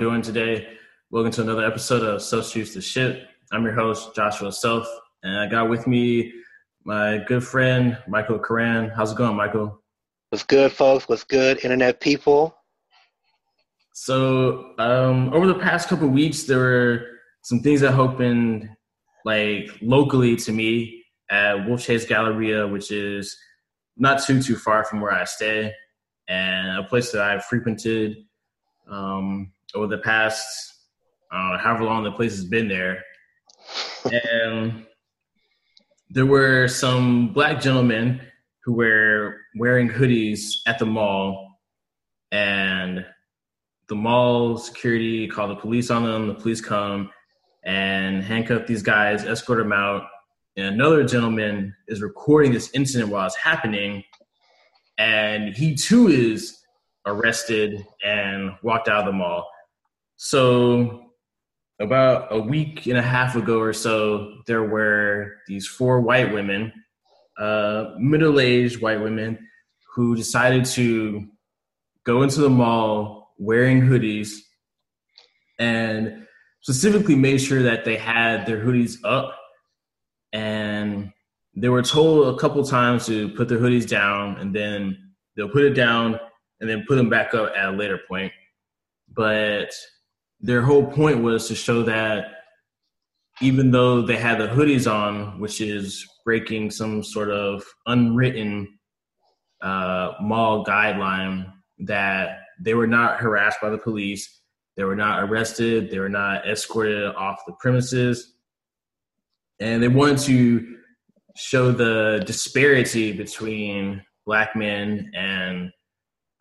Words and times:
doing 0.00 0.22
today? 0.22 0.66
Welcome 1.10 1.30
to 1.32 1.42
another 1.42 1.62
episode 1.62 2.02
of 2.02 2.22
Substitutes 2.22 2.72
to 2.72 2.80
Shit. 2.80 3.26
I'm 3.52 3.62
your 3.64 3.74
host, 3.74 4.16
Joshua 4.16 4.50
Self, 4.50 4.86
and 5.22 5.36
I 5.36 5.46
got 5.46 5.68
with 5.68 5.86
me 5.86 6.32
my 6.84 7.18
good 7.28 7.44
friend, 7.44 7.98
Michael 8.08 8.38
Cohran. 8.38 8.90
How's 8.96 9.12
it 9.12 9.18
going, 9.18 9.36
Michael? 9.36 9.82
What's 10.30 10.42
good, 10.42 10.72
folks? 10.72 11.06
What's 11.06 11.24
good, 11.24 11.62
internet 11.62 12.00
people? 12.00 12.56
So, 13.92 14.72
um, 14.78 15.34
over 15.34 15.46
the 15.46 15.58
past 15.58 15.90
couple 15.90 16.08
weeks, 16.08 16.44
there 16.44 16.60
were 16.60 17.06
some 17.42 17.60
things 17.60 17.82
that 17.82 17.92
happened, 17.92 18.70
like 19.26 19.68
locally 19.82 20.34
to 20.36 20.50
me 20.50 21.04
at 21.30 21.56
Wolfchase 21.66 22.08
Galleria, 22.08 22.66
which 22.66 22.90
is 22.90 23.36
not 23.98 24.24
too 24.24 24.42
too 24.42 24.56
far 24.56 24.82
from 24.82 25.02
where 25.02 25.12
I 25.12 25.24
stay, 25.24 25.74
and 26.26 26.78
a 26.78 26.84
place 26.84 27.12
that 27.12 27.20
I've 27.20 27.44
frequented 27.44 28.16
um, 28.90 29.52
over 29.74 29.86
the 29.86 29.98
past 29.98 30.70
uh, 31.32 31.58
however 31.58 31.84
long 31.84 32.04
the 32.04 32.12
place 32.12 32.32
has 32.32 32.44
been 32.44 32.68
there. 32.68 33.04
and 34.04 34.86
there 36.10 36.26
were 36.26 36.66
some 36.66 37.32
black 37.32 37.60
gentlemen 37.60 38.20
who 38.64 38.72
were 38.72 39.36
wearing 39.56 39.88
hoodies 39.88 40.56
at 40.66 40.78
the 40.78 40.86
mall, 40.86 41.56
and 42.32 43.06
the 43.88 43.94
mall 43.94 44.58
security 44.58 45.28
called 45.28 45.50
the 45.50 45.60
police 45.60 45.90
on 45.90 46.04
them. 46.04 46.26
The 46.26 46.34
police 46.34 46.60
come 46.60 47.10
and 47.64 48.22
handcuff 48.22 48.66
these 48.66 48.82
guys, 48.82 49.24
escort 49.24 49.58
them 49.58 49.72
out. 49.72 50.02
And 50.56 50.66
another 50.66 51.04
gentleman 51.04 51.74
is 51.86 52.02
recording 52.02 52.52
this 52.52 52.70
incident 52.74 53.10
while 53.10 53.26
it's 53.26 53.36
happening, 53.36 54.02
and 54.98 55.54
he 55.54 55.76
too 55.76 56.08
is 56.08 56.58
arrested 57.06 57.86
and 58.04 58.52
walked 58.62 58.88
out 58.88 59.00
of 59.00 59.06
the 59.06 59.12
mall. 59.12 59.46
So 60.22 61.12
about 61.80 62.28
a 62.30 62.38
week 62.38 62.86
and 62.86 62.98
a 62.98 63.02
half 63.02 63.36
ago 63.36 63.58
or 63.58 63.72
so, 63.72 64.34
there 64.46 64.62
were 64.62 65.32
these 65.48 65.66
four 65.66 66.02
white 66.02 66.30
women, 66.30 66.74
uh, 67.38 67.94
middle 67.98 68.38
aged 68.38 68.82
white 68.82 69.00
women, 69.00 69.38
who 69.94 70.14
decided 70.14 70.66
to 70.66 71.26
go 72.04 72.22
into 72.22 72.42
the 72.42 72.50
mall 72.50 73.34
wearing 73.38 73.80
hoodies 73.80 74.32
and 75.58 76.26
specifically 76.60 77.16
made 77.16 77.38
sure 77.38 77.62
that 77.62 77.86
they 77.86 77.96
had 77.96 78.44
their 78.44 78.62
hoodies 78.62 78.98
up. 79.04 79.38
And 80.34 81.12
they 81.56 81.70
were 81.70 81.82
told 81.82 82.34
a 82.34 82.38
couple 82.38 82.62
times 82.62 83.06
to 83.06 83.30
put 83.30 83.48
their 83.48 83.58
hoodies 83.58 83.88
down 83.88 84.36
and 84.36 84.54
then 84.54 84.98
they'll 85.34 85.48
put 85.48 85.64
it 85.64 85.72
down 85.72 86.20
and 86.60 86.68
then 86.68 86.84
put 86.86 86.96
them 86.96 87.08
back 87.08 87.32
up 87.32 87.54
at 87.56 87.70
a 87.70 87.72
later 87.72 87.98
point. 88.06 88.32
But 89.08 89.72
their 90.40 90.62
whole 90.62 90.86
point 90.86 91.22
was 91.22 91.48
to 91.48 91.54
show 91.54 91.82
that 91.82 92.32
even 93.40 93.70
though 93.70 94.02
they 94.02 94.16
had 94.16 94.38
the 94.38 94.48
hoodies 94.48 94.90
on, 94.90 95.38
which 95.40 95.60
is 95.60 96.06
breaking 96.24 96.70
some 96.70 97.02
sort 97.02 97.30
of 97.30 97.64
unwritten 97.86 98.78
uh, 99.62 100.12
mall 100.20 100.64
guideline, 100.64 101.52
that 101.78 102.40
they 102.60 102.74
were 102.74 102.86
not 102.86 103.20
harassed 103.20 103.58
by 103.62 103.70
the 103.70 103.78
police, 103.78 104.40
they 104.76 104.84
were 104.84 104.96
not 104.96 105.22
arrested, 105.22 105.90
they 105.90 105.98
were 105.98 106.08
not 106.08 106.46
escorted 106.46 107.04
off 107.14 107.40
the 107.46 107.54
premises, 107.60 108.34
and 109.58 109.82
they 109.82 109.88
wanted 109.88 110.18
to 110.18 110.76
show 111.36 111.70
the 111.72 112.22
disparity 112.26 113.12
between 113.12 114.02
black 114.26 114.54
men 114.54 115.10
and 115.14 115.70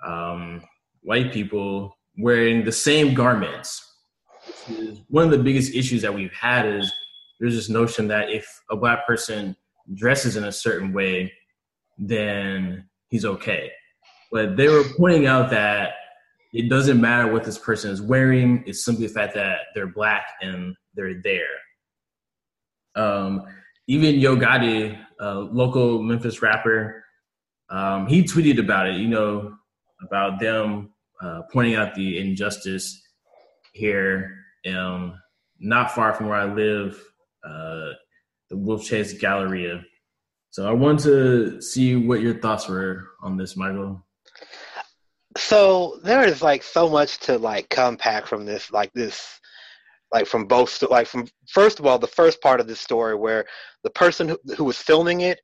um, 0.05 0.61
white 1.01 1.31
people 1.31 1.97
wearing 2.17 2.65
the 2.65 2.71
same 2.71 3.13
garments 3.13 3.88
one 5.09 5.25
of 5.25 5.31
the 5.31 5.39
biggest 5.39 5.73
issues 5.73 6.01
that 6.01 6.13
we've 6.13 6.33
had 6.33 6.65
is 6.65 6.91
there's 7.39 7.55
this 7.55 7.69
notion 7.69 8.07
that 8.09 8.29
if 8.29 8.61
a 8.69 8.75
black 8.75 9.07
person 9.07 9.55
dresses 9.93 10.35
in 10.35 10.43
a 10.43 10.51
certain 10.51 10.93
way, 10.93 11.33
then 11.97 12.87
he's 13.07 13.25
okay. 13.25 13.71
But 14.31 14.57
they 14.57 14.67
were 14.67 14.83
pointing 14.97 15.25
out 15.25 15.49
that 15.51 15.93
it 16.53 16.69
doesn't 16.69 16.99
matter 16.99 17.31
what 17.31 17.43
this 17.43 17.57
person 17.57 17.91
is 17.91 18.01
wearing, 18.01 18.63
it's 18.65 18.83
simply 18.83 19.07
the 19.07 19.13
fact 19.13 19.35
that 19.35 19.59
they're 19.73 19.87
black 19.87 20.25
and 20.41 20.75
they're 20.95 21.21
there. 21.21 21.45
Um, 22.95 23.45
even 23.87 24.19
Yo 24.19 24.35
Gotti, 24.35 24.99
a 25.19 25.35
local 25.35 26.01
Memphis 26.01 26.41
rapper, 26.41 27.03
um, 27.69 28.07
he 28.07 28.23
tweeted 28.23 28.59
about 28.59 28.89
it, 28.89 28.95
you 28.95 29.07
know, 29.07 29.55
about 30.03 30.39
them 30.39 30.91
uh, 31.21 31.41
pointing 31.51 31.75
out 31.75 31.93
the 31.95 32.17
injustice 32.17 32.99
here 33.73 34.38
um, 34.67 35.19
not 35.59 35.91
far 35.91 36.13
from 36.13 36.27
where 36.27 36.39
I 36.39 36.45
live, 36.45 37.03
uh, 37.43 37.91
the 38.49 38.55
Wolfchase 38.55 39.19
Galleria. 39.19 39.81
So 40.51 40.67
I 40.67 40.71
want 40.71 40.99
to 41.01 41.61
see 41.61 41.95
what 41.95 42.21
your 42.21 42.39
thoughts 42.39 42.67
were 42.67 43.09
on 43.21 43.37
this, 43.37 43.55
Michael. 43.55 44.05
So 45.37 45.99
there 46.03 46.25
is 46.25 46.41
like 46.41 46.63
so 46.63 46.89
much 46.89 47.19
to 47.19 47.37
like 47.37 47.69
compact 47.69 48.27
from 48.27 48.45
this, 48.45 48.71
like 48.71 48.91
this, 48.93 49.39
like 50.11 50.25
from 50.25 50.47
both, 50.47 50.81
like 50.89 51.07
from 51.07 51.27
first 51.47 51.79
of 51.79 51.85
all, 51.85 51.99
the 51.99 52.07
first 52.07 52.41
part 52.41 52.59
of 52.59 52.67
this 52.67 52.79
story 52.79 53.15
where 53.15 53.45
the 53.83 53.91
person 53.91 54.29
who, 54.29 54.39
who 54.57 54.63
was 54.63 54.77
filming 54.77 55.21
it, 55.21 55.39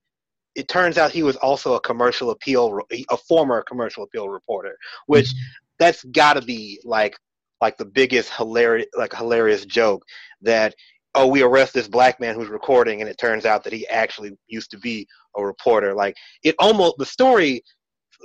it 0.56 0.68
turns 0.68 0.98
out 0.98 1.12
he 1.12 1.22
was 1.22 1.36
also 1.36 1.76
a 1.76 1.82
commercial 1.82 2.32
appeal, 2.32 2.80
a 3.10 3.18
former 3.18 3.62
commercial 3.62 4.04
appeal 4.04 4.30
reporter, 4.30 4.76
which 5.06 5.28
mm-hmm. 5.28 5.52
that's 5.78 6.04
got 6.06 6.34
to 6.34 6.42
be 6.42 6.80
like 6.84 7.16
like 7.62 7.78
the 7.78 7.86
biggest 7.86 8.32
hilarious 8.34 8.88
like 8.96 9.14
hilarious 9.14 9.66
joke 9.66 10.04
that 10.42 10.76
oh 11.16 11.28
we 11.28 11.42
arrest 11.42 11.74
this 11.74 11.88
black 11.88 12.20
man 12.20 12.36
who's 12.36 12.50
recording 12.50 13.02
and 13.02 13.10
it 13.10 13.18
turns 13.18 13.46
out 13.46 13.64
that 13.64 13.74
he 13.74 13.88
actually 13.88 14.38
used 14.48 14.70
to 14.72 14.78
be 14.78 15.08
a 15.36 15.44
reporter. 15.44 15.94
Like 15.94 16.16
it 16.44 16.56
almost 16.60 16.96
the 16.98 17.06
story 17.06 17.62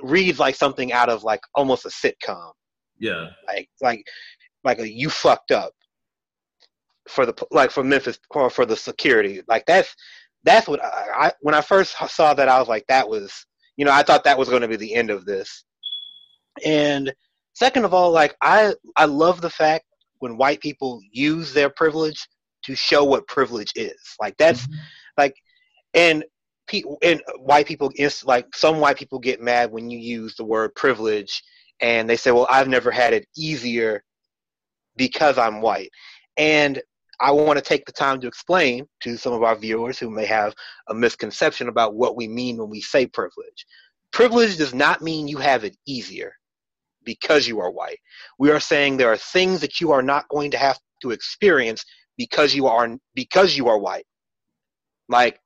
reads 0.03 0.39
like 0.39 0.55
something 0.55 0.93
out 0.93 1.09
of 1.09 1.23
like 1.23 1.41
almost 1.55 1.87
a 1.87 1.89
sitcom. 1.89 2.53
Yeah. 2.99 3.29
Like 3.47 3.69
like 3.81 4.05
like 4.65 4.79
a 4.79 4.91
you 4.91 5.11
fucked 5.11 5.53
up 5.53 5.73
for 7.09 7.27
the 7.27 7.35
like 7.51 7.71
for 7.71 7.85
Memphis 7.85 8.19
or 8.31 8.51
for 8.51 8.67
the 8.67 8.77
security. 8.77 9.43
Like 9.49 9.65
that's 9.67 9.95
that's 10.45 10.69
what 10.69 10.83
I, 10.83 11.27
I 11.27 11.33
when 11.41 11.55
I 11.55 11.61
first 11.61 11.97
saw 12.09 12.35
that 12.35 12.49
I 12.49 12.59
was 12.59 12.69
like 12.69 12.87
that 12.89 13.09
was 13.09 13.47
you 13.77 13.85
know 13.85 13.93
I 13.93 14.03
thought 14.03 14.25
that 14.25 14.39
was 14.39 14.49
going 14.49 14.63
to 14.63 14.69
be 14.69 14.77
the 14.77 14.95
end 14.95 15.11
of 15.11 15.25
this. 15.25 15.65
And 16.65 17.13
Second 17.55 17.85
of 17.85 17.95
all, 17.95 18.11
like 18.11 18.37
I 18.41 18.75
I 18.97 19.07
love 19.07 19.41
the 19.41 19.51
fact 19.51 19.85
when 20.19 20.37
white 20.37 20.61
people 20.61 21.01
use 21.11 21.53
their 21.53 21.71
privilege 21.71 22.27
to 22.65 22.75
show 22.75 23.05
what 23.05 23.27
privilege 23.27 23.73
is. 23.75 24.01
Like 24.21 24.37
that's 24.37 24.63
mm-hmm. 24.63 24.79
like 25.19 25.35
and 25.95 26.25
people 26.69 26.99
and 27.03 27.21
white 27.39 27.67
people 27.67 27.93
like 28.25 28.47
some 28.55 28.79
white 28.79 28.97
people 28.97 29.19
get 29.19 29.43
mad 29.43 29.73
when 29.73 29.91
you 29.91 29.99
use 29.99 30.37
the 30.37 30.45
word 30.45 30.75
privilege 30.75 31.43
and 31.81 32.09
they 32.09 32.17
say, 32.17 32.31
"Well, 32.31 32.47
I've 32.51 32.69
never 32.69 32.91
had 32.91 33.13
it 33.13 33.27
easier 33.37 34.05
because 34.97 35.39
I'm 35.39 35.61
white." 35.61 35.91
And 36.37 36.81
I 37.21 37.33
want 37.33 37.59
to 37.59 37.65
take 37.65 37.85
the 37.85 37.93
time 37.93 38.21
to 38.21 38.27
explain 38.27 38.87
to 39.01 39.17
some 39.17 39.33
of 39.33 39.43
our 39.43 39.57
viewers 39.57 39.99
who 39.99 40.09
may 40.09 40.25
have 40.27 40.55
a 40.89 40.95
misconception 40.95 41.69
about 41.69 41.95
what 41.95 42.17
we 42.17 42.27
mean 42.29 42.57
when 42.57 42.71
we 42.71 42.81
say 42.81 43.07
privilege. 43.07 43.67
Privilege 44.13 44.57
does 44.57 44.75
not 44.75 45.03
mean 45.03 45.29
you 45.29 45.39
have 45.39 45.65
it 45.65 45.77
easier 45.87 46.35
because 47.05 47.47
you 47.47 47.61
are 47.61 47.71
white. 47.71 47.99
We 48.39 48.51
are 48.51 48.61
saying 48.61 48.97
there 48.97 49.13
are 49.13 49.17
things 49.17 49.61
that 49.61 49.81
you 49.81 49.93
are 49.93 50.03
not 50.03 50.29
going 50.29 50.51
to 50.53 50.59
have 50.59 50.79
to 51.03 51.11
experience 51.11 51.85
because 52.17 52.55
you 52.55 52.67
are 52.67 52.97
because 53.15 53.57
you 53.57 53.69
are 53.69 53.79
white. 53.79 54.05
Like 55.09 55.41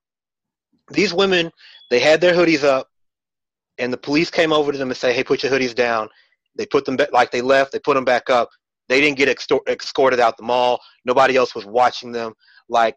these 0.91 1.15
women, 1.15 1.51
they 1.91 2.01
had 2.01 2.21
their 2.21 2.35
hoodies 2.35 2.65
up, 2.65 2.89
and 3.79 3.93
the 3.93 3.99
police 3.99 4.31
came 4.31 4.53
over 4.53 4.73
to 4.73 4.79
them 4.79 4.91
and 4.91 4.97
say, 4.97 5.13
"Hey, 5.13 5.25
put 5.25 5.43
your 5.43 5.53
hoodies 5.53 5.75
down." 5.75 6.09
They 6.57 6.67
put 6.67 6.85
them 6.85 6.97
back, 6.97 7.13
like 7.13 7.31
they 7.31 7.41
left. 7.41 7.73
They 7.73 7.81
put 7.81 7.95
them 7.95 8.05
back 8.05 8.31
up. 8.31 8.49
They 8.89 9.01
didn't 9.01 9.17
get 9.17 9.29
extor- 9.29 9.63
escorted 9.69 10.21
out 10.21 10.37
the 10.37 10.43
mall. 10.45 10.81
Nobody 11.05 11.37
else 11.37 11.55
was 11.55 11.65
watching 11.65 12.13
them. 12.13 12.33
Like 12.69 12.97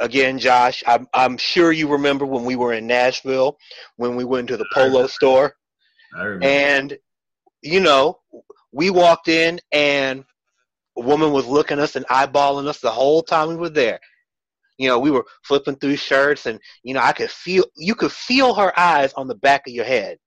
again, 0.00 0.38
Josh, 0.38 0.82
I'm, 0.86 1.06
I'm 1.14 1.36
sure 1.36 1.72
you 1.72 1.88
remember 1.88 2.24
when 2.24 2.44
we 2.44 2.56
were 2.56 2.72
in 2.72 2.86
Nashville 2.86 3.56
when 3.96 4.16
we 4.16 4.24
went 4.24 4.48
to 4.48 4.56
the 4.56 4.66
Polo 4.72 5.06
store, 5.08 5.54
and 6.42 6.96
you 7.62 7.80
know, 7.80 8.20
we 8.72 8.90
walked 8.90 9.28
in 9.28 9.60
and 9.72 10.24
a 10.96 11.00
woman 11.00 11.32
was 11.32 11.46
looking 11.46 11.78
us 11.78 11.96
and 11.96 12.06
eyeballing 12.06 12.66
us 12.66 12.80
the 12.80 12.90
whole 12.90 13.22
time 13.22 13.48
we 13.48 13.56
were 13.56 13.68
there. 13.68 14.00
You 14.76 14.88
know, 14.88 14.98
we 14.98 15.10
were 15.10 15.26
flipping 15.42 15.76
through 15.76 15.96
shirts, 15.96 16.46
and 16.46 16.60
you 16.84 16.94
know, 16.94 17.00
I 17.00 17.12
could 17.12 17.30
feel 17.30 17.64
you 17.76 17.96
could 17.96 18.12
feel 18.12 18.54
her 18.54 18.78
eyes 18.78 19.12
on 19.14 19.26
the 19.26 19.34
back 19.34 19.66
of 19.66 19.72
your 19.72 19.84
head. 19.84 20.18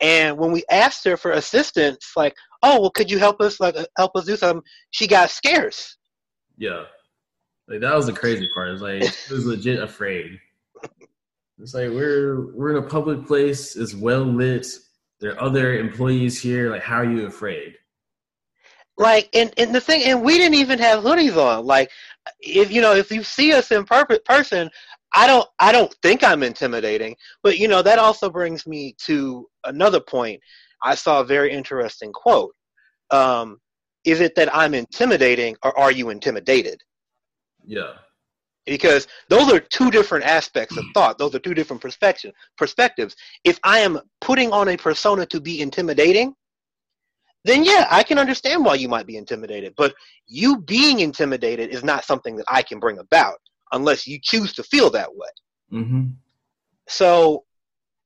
And 0.00 0.38
when 0.38 0.50
we 0.50 0.64
asked 0.70 1.04
her 1.04 1.18
for 1.18 1.32
assistance, 1.32 2.12
like, 2.16 2.34
"Oh, 2.62 2.80
well, 2.80 2.90
could 2.90 3.10
you 3.10 3.18
help 3.18 3.40
us? 3.42 3.60
Like, 3.60 3.76
help 3.98 4.12
us 4.16 4.24
do 4.24 4.36
something?" 4.36 4.62
She 4.92 5.06
got 5.06 5.28
scarce. 5.28 5.98
Yeah, 6.56 6.84
like 7.68 7.80
that 7.80 7.94
was 7.94 8.06
the 8.06 8.14
crazy 8.14 8.48
part. 8.54 8.70
It's 8.70 8.82
like 8.82 9.02
she 9.02 9.34
was 9.34 9.44
legit 9.44 9.82
afraid. 9.82 10.40
It's 11.60 11.74
like 11.74 11.90
we're 11.90 12.52
we're 12.54 12.76
in 12.76 12.84
a 12.84 12.88
public 12.88 13.26
place. 13.26 13.76
It's 13.76 13.94
well 13.94 14.24
lit. 14.24 14.66
There 15.20 15.32
are 15.32 15.40
other 15.40 15.78
employees 15.78 16.40
here. 16.40 16.70
Like, 16.70 16.82
how 16.82 16.96
are 16.96 17.10
you 17.10 17.26
afraid? 17.26 17.76
Like, 18.96 19.28
and, 19.34 19.52
and 19.58 19.74
the 19.74 19.80
thing, 19.80 20.02
and 20.04 20.22
we 20.22 20.38
didn't 20.38 20.54
even 20.54 20.78
have 20.78 21.04
hoodies 21.04 21.36
on. 21.36 21.64
Like, 21.64 21.90
if 22.40 22.70
you 22.70 22.80
know, 22.80 22.94
if 22.94 23.10
you 23.10 23.22
see 23.22 23.52
us 23.52 23.70
in 23.70 23.84
per- 23.84 24.06
person, 24.24 24.70
I 25.14 25.26
don't, 25.26 25.48
I 25.58 25.72
don't 25.72 25.94
think 26.02 26.22
I'm 26.22 26.42
intimidating. 26.42 27.16
But 27.42 27.58
you 27.58 27.68
know, 27.68 27.82
that 27.82 27.98
also 27.98 28.28
brings 28.28 28.66
me 28.66 28.94
to 29.06 29.46
another 29.64 30.00
point. 30.00 30.40
I 30.82 30.94
saw 30.94 31.20
a 31.20 31.24
very 31.24 31.52
interesting 31.52 32.12
quote. 32.12 32.54
Um, 33.10 33.58
is 34.04 34.20
it 34.20 34.34
that 34.34 34.54
I'm 34.54 34.74
intimidating, 34.74 35.56
or 35.62 35.76
are 35.78 35.92
you 35.92 36.10
intimidated? 36.10 36.80
Yeah 37.64 37.94
because 38.68 39.06
those 39.28 39.52
are 39.52 39.58
two 39.58 39.90
different 39.90 40.24
aspects 40.24 40.76
of 40.76 40.84
thought. 40.94 41.18
Those 41.18 41.34
are 41.34 41.38
two 41.38 41.54
different 41.54 41.82
perspective, 41.82 42.32
perspectives. 42.56 43.16
If 43.44 43.58
i 43.64 43.78
am 43.78 43.98
putting 44.20 44.52
on 44.52 44.68
a 44.68 44.76
persona 44.76 45.26
to 45.26 45.40
be 45.40 45.60
intimidating 45.60 46.34
then 47.44 47.64
yeah 47.64 47.86
i 47.90 48.02
can 48.02 48.18
understand 48.18 48.64
why 48.64 48.74
you 48.74 48.88
might 48.88 49.06
be 49.06 49.16
intimidated. 49.16 49.74
But 49.76 49.94
you 50.26 50.58
being 50.58 51.00
intimidated 51.00 51.70
is 51.70 51.82
not 51.82 52.04
something 52.04 52.36
that 52.36 52.46
i 52.48 52.62
can 52.62 52.78
bring 52.78 52.98
about 52.98 53.38
unless 53.72 54.06
you 54.06 54.18
choose 54.22 54.52
to 54.54 54.62
feel 54.62 54.90
that 54.90 55.10
way. 55.14 55.28
Mm-hmm. 55.72 56.04
so 56.88 57.44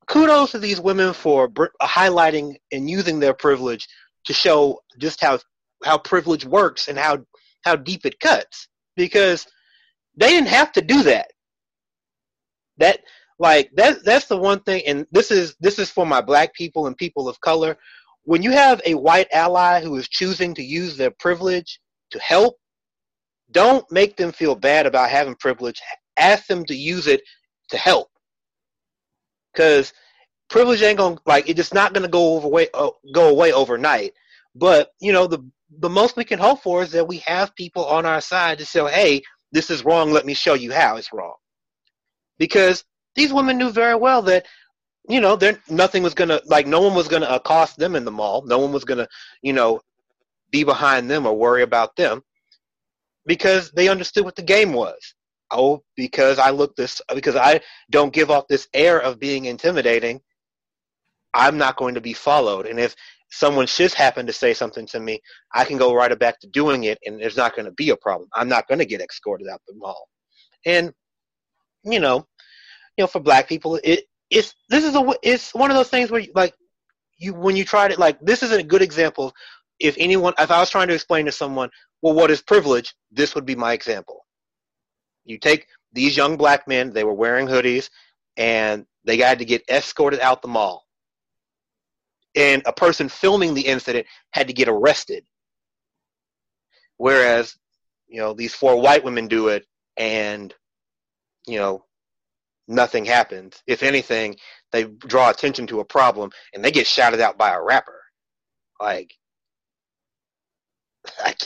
kudos 0.09 0.51
to 0.51 0.59
these 0.59 0.81
women 0.81 1.13
for 1.13 1.47
br- 1.47 1.77
highlighting 1.81 2.57
and 2.73 2.91
using 2.91 3.21
their 3.21 3.35
privilege 3.35 3.87
to 4.25 4.33
show 4.33 4.81
just 4.99 5.21
how 5.21 5.39
how 5.85 5.99
privilege 5.99 6.45
works 6.45 6.89
and 6.89 6.99
how 6.99 7.19
how 7.65 7.77
deep 7.77 8.05
it 8.05 8.19
cuts. 8.21 8.69
Because 8.97 9.47
they 10.17 10.29
didn't 10.29 10.49
have 10.49 10.73
to 10.73 10.83
do 10.83 11.03
that. 11.05 11.31
That 12.79 13.01
like 13.39 13.71
that 13.75 14.05
that's 14.05 14.27
the 14.27 14.37
one 14.37 14.61
thing 14.61 14.83
and 14.87 15.07
this 15.11 15.31
is 15.31 15.57
this 15.61 15.79
is 15.79 15.91
for 15.91 16.07
my 16.07 16.21
black 16.21 16.55
people 16.55 16.87
and 16.87 16.97
people 16.97 17.29
of 17.29 17.41
color. 17.41 17.77
When 18.25 18.43
you 18.43 18.53
have 18.53 18.81
a 18.87 18.95
white 18.95 19.29
ally 19.33 19.81
who 19.83 19.97
is 19.97 20.09
choosing 20.09 20.55
to 20.55 20.63
use 20.63 20.97
their 20.97 21.11
privilege 21.11 21.81
to 22.11 22.21
help, 22.21 22.57
don't 23.51 23.91
make 23.91 24.17
them 24.17 24.33
feel 24.33 24.55
bad 24.55 24.87
about 24.87 25.11
having 25.11 25.35
privilege. 25.35 25.81
Ask 26.17 26.47
them 26.47 26.65
to 26.67 26.75
use 26.75 27.07
it 27.07 27.23
to 27.71 27.77
help. 27.77 28.09
Cuz 29.55 29.93
privilege 30.49 30.83
ain't 30.83 30.99
going 30.99 31.17
to 31.17 31.23
like 31.27 31.49
it's 31.49 31.57
just 31.57 31.75
not 31.75 31.95
going 31.95 32.03
to 32.05 32.11
go 32.11 32.41
away 32.41 32.69
uh, 32.75 32.91
go 33.13 33.29
away 33.29 33.53
overnight. 33.53 34.13
But, 34.55 34.91
you 35.01 35.13
know, 35.13 35.27
the 35.27 35.45
the 35.79 35.89
most 35.89 36.17
we 36.17 36.25
can 36.25 36.39
hope 36.39 36.63
for 36.63 36.83
is 36.83 36.93
that 36.93 37.09
we 37.09 37.19
have 37.19 37.55
people 37.57 37.87
on 37.87 38.05
our 38.05 38.21
side 38.21 38.59
to 38.59 38.67
say, 38.67 38.81
"Hey, 38.91 39.23
this 39.53 39.71
is 39.71 39.85
wrong. 39.85 40.11
Let 40.11 40.27
me 40.27 40.35
show 40.35 40.55
you 40.55 40.73
how 40.73 40.97
it's 40.97 41.13
wrong. 41.13 41.35
Because 42.39 42.85
these 43.15 43.33
women 43.33 43.59
knew 43.59 43.71
very 43.71 43.95
well 43.95 44.23
that, 44.23 44.47
you 45.09 45.21
know, 45.21 45.37
there 45.37 45.61
nothing 45.69 46.03
was 46.03 46.15
gonna 46.15 46.41
like 46.47 46.67
no 46.67 46.81
one 46.81 46.95
was 46.95 47.09
gonna 47.09 47.29
accost 47.29 47.77
them 47.77 47.95
in 47.95 48.05
the 48.05 48.11
mall. 48.11 48.43
No 48.47 48.59
one 48.59 48.73
was 48.73 48.85
gonna, 48.85 49.09
you 49.43 49.53
know, 49.53 49.81
be 50.51 50.65
behind 50.65 51.11
them 51.11 51.27
or 51.27 51.37
worry 51.37 51.63
about 51.63 51.95
them 51.97 52.23
because 53.27 53.71
they 53.73 53.89
understood 53.89 54.25
what 54.25 54.37
the 54.37 54.43
game 54.43 54.73
was. 54.73 55.15
Oh, 55.51 55.83
because 55.97 56.39
I 56.39 56.51
look 56.51 56.75
this 56.77 57.01
because 57.15 57.37
I 57.37 57.61
don't 57.91 58.13
give 58.13 58.31
off 58.31 58.49
this 58.49 58.69
air 58.73 59.01
of 59.01 59.21
being 59.21 59.45
intimidating. 59.45 60.21
I'm 61.35 61.59
not 61.59 61.77
going 61.77 61.95
to 61.95 62.01
be 62.01 62.13
followed. 62.15 62.67
And 62.67 62.79
if 62.79 62.95
someone 63.33 63.67
just 63.67 63.95
happened 63.95 64.27
to 64.29 64.33
say 64.33 64.53
something 64.53 64.87
to 64.87 65.01
me, 65.01 65.21
I 65.53 65.65
can 65.65 65.79
go 65.79 65.95
right 65.95 66.17
back 66.19 66.39
to 66.41 66.47
doing 66.47 66.85
it, 66.85 66.99
and 67.05 67.19
there's 67.19 67.37
not 67.37 67.57
going 67.57 67.65
to 67.65 67.73
be 67.73 67.91
a 67.91 67.97
problem. 67.97 68.29
I'm 68.35 68.49
not 68.49 68.69
going 68.69 68.79
to 68.79 68.85
get 68.85 69.01
escorted 69.01 69.49
out 69.49 69.63
the 69.67 69.75
mall. 69.75 70.07
And 70.67 70.93
you 71.83 71.99
know, 71.99 72.27
you 72.97 73.03
know, 73.03 73.07
for 73.07 73.21
black 73.21 73.49
people, 73.49 73.81
it 73.83 74.05
it's 74.31 74.55
this 74.69 74.85
is 74.85 74.95
a 74.95 75.15
it's 75.23 75.53
one 75.55 75.71
of 75.71 75.77
those 75.77 75.89
things 75.89 76.11
where 76.11 76.21
you, 76.21 76.31
like 76.35 76.55
you 77.19 77.35
when 77.35 77.57
you 77.57 77.65
try 77.65 77.89
to 77.89 77.99
like 77.99 78.21
this 78.21 78.43
is 78.43 78.53
a 78.53 78.63
good 78.63 78.83
example. 78.83 79.33
If 79.81 79.97
anyone, 79.99 80.35
if 80.39 80.51
I 80.51 80.61
was 80.61 80.71
trying 80.71 80.89
to 80.89 80.95
explain 80.95 81.25
to 81.27 81.33
someone, 81.33 81.71
well, 82.03 82.15
what 82.15 82.31
is 82.31 82.43
privilege? 82.43 82.95
This 83.11 83.35
would 83.35 83.47
be 83.47 83.57
my 83.57 83.73
example. 83.73 84.25
You 85.25 85.39
take 85.39 85.67
these 85.93 86.17
young 86.17 86.37
black 86.37 86.69
men; 86.69 86.93
they 86.93 87.03
were 87.03 87.15
wearing 87.15 87.49
hoodies, 87.49 87.89
and 88.37 88.87
they 89.05 89.17
had 89.17 89.39
to 89.41 89.45
get 89.45 89.65
escorted 89.69 90.21
out 90.21 90.43
the 90.43 90.49
mall 90.49 90.82
and 92.35 92.63
a 92.67 92.73
person 92.73 93.09
filming 93.09 93.55
the 93.55 93.67
incident 93.67 94.07
had 94.31 94.49
to 94.49 94.53
get 94.53 94.69
arrested. 94.69 95.25
Whereas, 96.97 97.57
you 98.09 98.19
know, 98.19 98.33
these 98.33 98.55
four 98.55 98.81
white 98.81 99.05
women 99.05 99.29
do 99.29 99.49
it 99.49 99.67
and, 99.97 100.55
you 101.47 101.59
know, 101.59 101.85
nothing 102.69 103.05
happens. 103.05 103.63
If 103.67 103.83
anything, 103.83 104.37
they 104.71 104.85
draw 104.85 105.31
attention 105.31 105.67
to 105.69 105.81
a 105.81 105.85
problem 105.85 106.31
and 106.55 106.65
they 106.65 106.71
get 106.71 106.87
shouted 106.87 107.21
out 107.21 107.39
by 107.39 107.53
a 107.53 107.63
rapper. 107.63 108.01
Like, 108.81 109.13
like, 111.25 111.41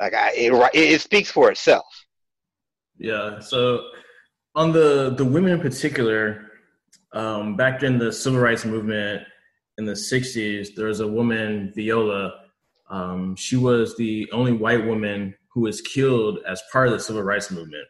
like 0.00 0.14
I, 0.14 0.32
it, 0.34 0.70
it 0.74 1.00
speaks 1.00 1.30
for 1.30 1.50
itself. 1.50 1.86
Yeah. 2.98 3.40
So 3.40 3.88
on 4.54 4.72
the 4.72 5.14
the 5.16 5.24
women 5.24 5.52
in 5.52 5.60
particular, 5.60 6.50
um, 7.12 7.56
back 7.56 7.82
in 7.82 7.98
the 7.98 8.12
civil 8.12 8.40
rights 8.40 8.64
movement, 8.64 9.22
in 9.78 9.84
the 9.84 9.92
60s, 9.92 10.74
there 10.74 10.86
was 10.86 11.00
a 11.00 11.06
woman, 11.08 11.72
Viola. 11.74 12.32
Um, 12.88 13.36
she 13.36 13.56
was 13.56 13.96
the 13.96 14.28
only 14.32 14.52
white 14.52 14.86
woman 14.86 15.34
who 15.52 15.62
was 15.62 15.80
killed 15.80 16.38
as 16.46 16.62
part 16.72 16.88
of 16.88 16.92
the 16.92 17.00
civil 17.00 17.22
rights 17.22 17.50
movement. 17.50 17.86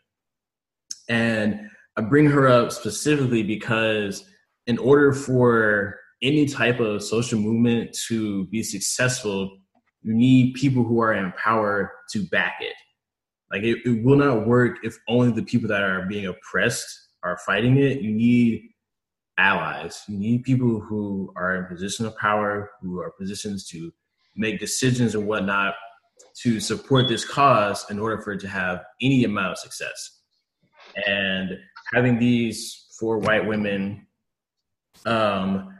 And 1.08 1.68
I 1.96 2.02
bring 2.02 2.26
her 2.26 2.48
up 2.48 2.72
specifically 2.72 3.42
because, 3.42 4.24
in 4.66 4.78
order 4.78 5.12
for 5.12 5.98
any 6.22 6.46
type 6.46 6.80
of 6.80 7.02
social 7.02 7.38
movement 7.38 7.96
to 8.08 8.46
be 8.46 8.62
successful, 8.62 9.58
you 10.02 10.14
need 10.14 10.54
people 10.54 10.84
who 10.84 11.00
are 11.00 11.14
in 11.14 11.32
power 11.32 11.92
to 12.12 12.26
back 12.28 12.56
it. 12.60 12.74
Like, 13.50 13.62
it, 13.62 13.78
it 13.84 14.04
will 14.04 14.16
not 14.16 14.46
work 14.46 14.78
if 14.82 14.96
only 15.08 15.32
the 15.32 15.44
people 15.44 15.68
that 15.68 15.82
are 15.82 16.06
being 16.06 16.26
oppressed 16.26 16.86
are 17.22 17.38
fighting 17.46 17.78
it. 17.78 18.00
You 18.00 18.12
need 18.12 18.70
allies. 19.38 20.02
You 20.08 20.18
need 20.18 20.44
people 20.44 20.80
who 20.80 21.32
are 21.36 21.56
in 21.56 21.66
position 21.66 22.06
of 22.06 22.16
power, 22.16 22.70
who 22.80 23.00
are 23.00 23.10
positions 23.10 23.66
to 23.68 23.92
make 24.36 24.60
decisions 24.60 25.14
and 25.14 25.26
whatnot 25.26 25.74
to 26.42 26.60
support 26.60 27.08
this 27.08 27.24
cause 27.24 27.86
in 27.90 27.98
order 27.98 28.20
for 28.20 28.32
it 28.32 28.40
to 28.40 28.48
have 28.48 28.84
any 29.00 29.24
amount 29.24 29.52
of 29.52 29.58
success. 29.58 30.20
And 31.06 31.50
having 31.92 32.18
these 32.18 32.86
four 32.98 33.18
white 33.18 33.46
women 33.46 34.06
um, 35.04 35.74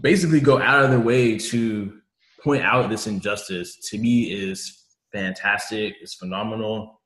basically 0.00 0.40
go 0.40 0.60
out 0.60 0.84
of 0.84 0.90
their 0.90 1.00
way 1.00 1.38
to 1.38 2.00
point 2.42 2.62
out 2.62 2.88
this 2.88 3.06
injustice 3.06 3.76
to 3.90 3.98
me 3.98 4.24
is 4.24 4.84
fantastic. 5.12 5.94
It's 6.00 6.14
phenomenal. 6.14 7.00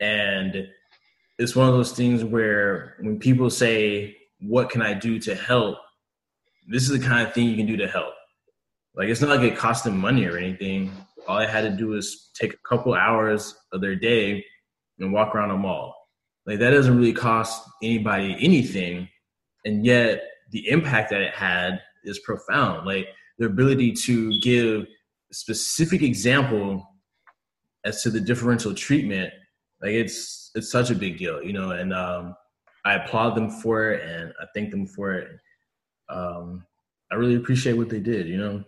And 0.00 0.66
it's 1.38 1.54
one 1.54 1.68
of 1.68 1.74
those 1.74 1.92
things 1.92 2.24
where 2.24 2.96
when 3.00 3.18
people 3.18 3.50
say 3.50 4.16
what 4.40 4.70
can 4.70 4.82
I 4.82 4.94
do 4.94 5.18
to 5.20 5.34
help? 5.34 5.78
This 6.68 6.82
is 6.82 6.88
the 6.88 7.06
kind 7.06 7.26
of 7.26 7.32
thing 7.32 7.48
you 7.48 7.56
can 7.56 7.66
do 7.66 7.76
to 7.76 7.88
help. 7.88 8.14
Like 8.94 9.08
it's 9.08 9.20
not 9.20 9.30
like 9.30 9.40
it 9.40 9.56
cost 9.56 9.84
them 9.84 9.98
money 9.98 10.26
or 10.26 10.36
anything. 10.36 10.90
All 11.28 11.38
I 11.38 11.46
had 11.46 11.62
to 11.62 11.70
do 11.70 11.88
was 11.88 12.30
take 12.34 12.54
a 12.54 12.68
couple 12.68 12.94
hours 12.94 13.54
of 13.72 13.80
their 13.80 13.96
day 13.96 14.44
and 14.98 15.12
walk 15.12 15.34
around 15.34 15.50
a 15.50 15.56
mall. 15.56 15.94
Like 16.46 16.58
that 16.60 16.70
doesn't 16.70 16.96
really 16.96 17.12
cost 17.12 17.62
anybody 17.82 18.36
anything, 18.40 19.08
and 19.64 19.84
yet 19.84 20.22
the 20.52 20.68
impact 20.68 21.10
that 21.10 21.20
it 21.20 21.34
had 21.34 21.80
is 22.04 22.20
profound. 22.20 22.86
Like 22.86 23.08
their 23.38 23.48
ability 23.48 23.92
to 24.04 24.38
give 24.40 24.86
specific 25.32 26.02
example 26.02 26.88
as 27.84 28.02
to 28.02 28.10
the 28.10 28.20
differential 28.20 28.74
treatment, 28.74 29.32
like 29.82 29.92
it's 29.92 30.50
it's 30.54 30.70
such 30.70 30.90
a 30.90 30.94
big 30.94 31.18
deal, 31.18 31.42
you 31.42 31.52
know. 31.52 31.70
And 31.70 31.92
um, 31.92 32.34
I 32.86 32.94
applaud 32.94 33.34
them 33.34 33.50
for 33.50 33.90
it 33.90 34.08
and 34.08 34.32
I 34.40 34.46
thank 34.54 34.70
them 34.70 34.86
for 34.86 35.12
it. 35.14 35.28
Um, 36.08 36.64
I 37.10 37.16
really 37.16 37.34
appreciate 37.34 37.72
what 37.72 37.88
they 37.88 37.98
did, 37.98 38.28
you 38.28 38.38
know. 38.38 38.62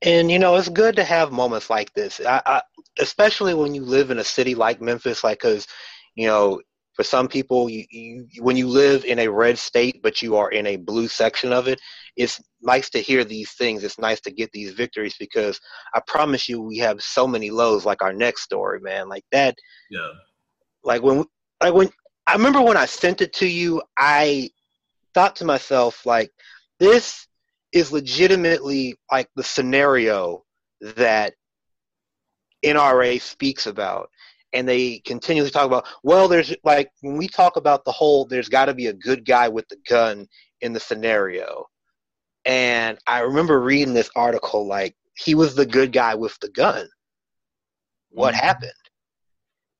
And 0.00 0.30
you 0.30 0.38
know, 0.38 0.56
it's 0.56 0.70
good 0.70 0.96
to 0.96 1.04
have 1.04 1.32
moments 1.32 1.68
like 1.68 1.92
this, 1.92 2.18
I, 2.26 2.40
I, 2.46 2.62
especially 2.98 3.52
when 3.52 3.74
you 3.74 3.84
live 3.84 4.10
in 4.10 4.20
a 4.20 4.24
city 4.24 4.54
like 4.54 4.80
Memphis. 4.80 5.22
Like, 5.22 5.40
because 5.40 5.66
you 6.14 6.26
know, 6.26 6.62
for 6.94 7.02
some 7.02 7.28
people, 7.28 7.68
you, 7.68 7.84
you, 7.90 8.26
when 8.40 8.56
you 8.56 8.66
live 8.66 9.04
in 9.04 9.18
a 9.18 9.28
red 9.28 9.58
state 9.58 10.00
but 10.02 10.22
you 10.22 10.36
are 10.36 10.50
in 10.50 10.66
a 10.66 10.76
blue 10.76 11.08
section 11.08 11.52
of 11.52 11.68
it, 11.68 11.78
it's 12.16 12.40
nice 12.62 12.88
to 12.90 13.00
hear 13.00 13.22
these 13.22 13.52
things. 13.52 13.84
It's 13.84 13.98
nice 13.98 14.20
to 14.22 14.30
get 14.30 14.50
these 14.52 14.72
victories 14.72 15.16
because 15.20 15.60
I 15.94 16.00
promise 16.06 16.48
you, 16.48 16.62
we 16.62 16.78
have 16.78 17.02
so 17.02 17.26
many 17.26 17.50
lows. 17.50 17.84
Like 17.84 18.00
our 18.00 18.14
next 18.14 18.44
story, 18.44 18.80
man. 18.80 19.10
Like 19.10 19.24
that. 19.30 19.54
Yeah. 19.90 20.08
Like 20.84 21.02
when, 21.02 21.24
like 21.62 21.74
when 21.74 21.90
I 22.26 22.34
remember 22.34 22.62
when 22.62 22.76
I 22.76 22.86
sent 22.86 23.20
it 23.20 23.32
to 23.34 23.46
you, 23.46 23.82
I 23.98 24.50
thought 25.14 25.36
to 25.36 25.44
myself, 25.44 26.04
like, 26.06 26.30
this 26.78 27.26
is 27.72 27.92
legitimately 27.92 28.96
like 29.10 29.28
the 29.36 29.44
scenario 29.44 30.44
that 30.80 31.34
NRA 32.64 33.20
speaks 33.20 33.66
about. 33.66 34.10
And 34.52 34.68
they 34.68 35.00
continually 35.00 35.50
talk 35.50 35.66
about, 35.66 35.86
well, 36.04 36.28
there's 36.28 36.54
like, 36.62 36.90
when 37.00 37.16
we 37.16 37.26
talk 37.26 37.56
about 37.56 37.84
the 37.84 37.92
whole, 37.92 38.24
there's 38.24 38.48
got 38.48 38.66
to 38.66 38.74
be 38.74 38.86
a 38.86 38.92
good 38.92 39.24
guy 39.24 39.48
with 39.48 39.68
the 39.68 39.76
gun 39.88 40.28
in 40.60 40.72
the 40.72 40.80
scenario. 40.80 41.66
And 42.44 42.98
I 43.06 43.20
remember 43.20 43.60
reading 43.60 43.94
this 43.94 44.10
article, 44.14 44.66
like, 44.66 44.94
he 45.16 45.34
was 45.34 45.54
the 45.54 45.66
good 45.66 45.92
guy 45.92 46.14
with 46.14 46.38
the 46.40 46.50
gun. 46.50 46.88
What 48.10 48.34
mm-hmm. 48.34 48.46
happened? 48.46 48.72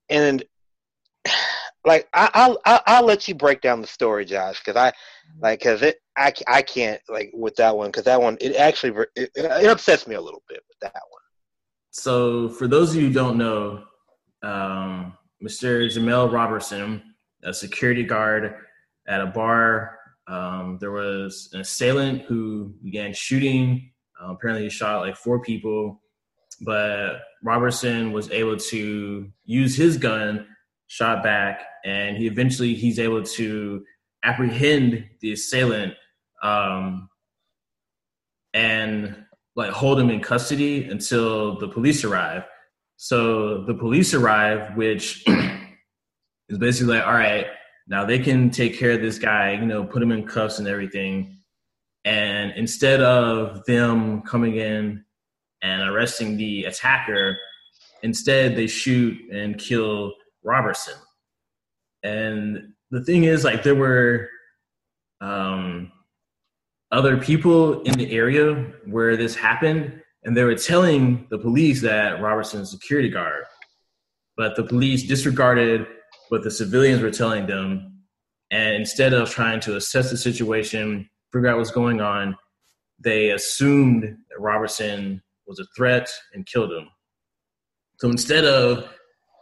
And 0.09 0.45
like 1.85 2.09
I, 2.15 2.49
will 2.49 2.61
I'll 2.65 2.83
I'll 2.87 3.05
let 3.05 3.29
you 3.29 3.35
break 3.35 3.61
down 3.61 3.81
the 3.81 3.87
story, 3.87 4.25
Josh, 4.25 4.61
because 4.61 4.77
I 4.77 4.93
like 5.41 5.61
because 5.61 5.83
it 5.83 6.01
I, 6.17 6.33
I 6.47 6.63
can't 6.63 7.01
like 7.09 7.31
with 7.35 7.57
that 7.57 7.77
one 7.77 7.89
because 7.89 8.05
that 8.05 8.21
one 8.21 8.37
it 8.41 8.57
actually 8.57 9.05
it, 9.17 9.31
it, 9.35 9.67
upsets 9.67 10.07
me 10.07 10.15
a 10.15 10.21
little 10.21 10.43
bit 10.49 10.61
with 10.69 10.79
that 10.81 10.93
one. 11.11 11.23
So 11.91 12.49
for 12.49 12.67
those 12.67 12.91
of 12.91 12.97
you 12.97 13.09
who 13.09 13.13
don't 13.13 13.37
know, 13.37 13.85
um, 14.43 15.15
Mr. 15.43 15.87
Jemel 15.89 16.33
Roberson, 16.33 17.03
a 17.43 17.53
security 17.53 18.03
guard 18.03 18.55
at 19.07 19.21
a 19.21 19.27
bar, 19.27 19.99
um, 20.27 20.79
there 20.81 20.91
was 20.91 21.51
an 21.53 21.61
assailant 21.61 22.23
who 22.23 22.75
began 22.83 23.13
shooting. 23.13 23.91
Uh, 24.21 24.33
apparently, 24.33 24.65
he 24.65 24.71
shot 24.71 25.01
like 25.01 25.17
four 25.17 25.41
people, 25.41 26.01
but 26.63 27.21
Roberson 27.43 28.13
was 28.13 28.31
able 28.31 28.57
to 28.57 29.31
use 29.45 29.77
his 29.77 29.99
gun 29.99 30.47
shot 30.95 31.25
back, 31.25 31.61
and 31.85 32.17
he 32.17 32.29
eventually 32.29 32.73
he's 32.73 33.01
able 33.01 33.21
to 33.21 33.85
apprehend 34.23 35.05
the 35.21 35.33
assailant 35.33 35.93
um, 36.41 37.09
and 38.53 39.17
like 39.57 39.73
hold 39.73 39.99
him 39.99 40.09
in 40.09 40.21
custody 40.21 40.85
until 40.85 41.59
the 41.59 41.67
police 41.67 42.05
arrive. 42.05 42.45
So 42.97 43.65
the 43.65 43.75
police 43.75 44.15
arrive, 44.15 44.77
which 44.77 45.25
is 46.49 46.59
basically 46.59 46.95
like, 46.95 47.07
all 47.09 47.15
right, 47.15 47.47
now 47.89 48.05
they 48.05 48.21
can 48.21 48.51
take 48.51 48.79
care 48.79 48.93
of 48.93 49.03
this 49.03 49.19
guy, 49.19 49.55
you 49.55 49.67
know, 49.67 49.83
put 49.83 50.01
him 50.01 50.13
in 50.13 50.25
cuffs 50.25 50.61
and 50.61 50.69
everything. 50.69 51.39
And 52.05 52.53
instead 52.53 53.01
of 53.01 53.65
them 53.65 54.23
coming 54.23 54.57
in 54.57 55.05
and 55.61 55.91
arresting 55.91 56.37
the 56.37 56.65
attacker, 56.65 57.37
instead 58.05 58.55
they 58.55 58.69
shoot 58.69 59.19
and 59.33 59.59
kill 59.59 60.13
Roberson. 60.45 60.95
And 62.03 62.75
the 62.91 63.03
thing 63.03 63.25
is, 63.25 63.45
like, 63.45 63.63
there 63.63 63.75
were 63.75 64.29
um, 65.21 65.91
other 66.93 67.17
people 67.17 67.83
in 67.83 67.95
the 67.95 68.13
area 68.13 68.73
where 68.87 69.17
this 69.17 69.35
happened, 69.35 70.03
and 70.23 70.37
they 70.37 70.45
were 70.45 70.55
telling 70.55 71.27
the 71.31 71.39
police 71.39 71.81
that 71.83 72.21
Roberson's 72.21 72.71
security 72.71 73.09
guard. 73.09 73.45
But 74.37 74.57
the 74.57 74.65
police 74.65 75.03
disregarded 75.05 75.87
what 76.29 76.43
the 76.43 76.51
civilians 76.51 77.03
were 77.03 77.11
telling 77.11 77.47
them. 77.47 78.03
And 78.51 78.75
instead 78.75 79.13
of 79.13 79.31
trying 79.31 79.61
to 79.61 79.77
assess 79.77 80.11
the 80.11 80.17
situation, 80.17 81.09
figure 81.33 81.49
out 81.49 81.59
what's 81.59 81.71
going 81.71 82.01
on, 82.01 82.37
they 82.99 83.31
assumed 83.31 84.03
that 84.03 84.41
Roberson 84.41 85.23
was 85.47 85.59
a 85.59 85.67
threat 85.77 86.09
and 86.33 86.47
killed 86.47 86.73
him. 86.73 86.89
So 87.99 88.09
instead 88.09 88.45
of 88.45 88.89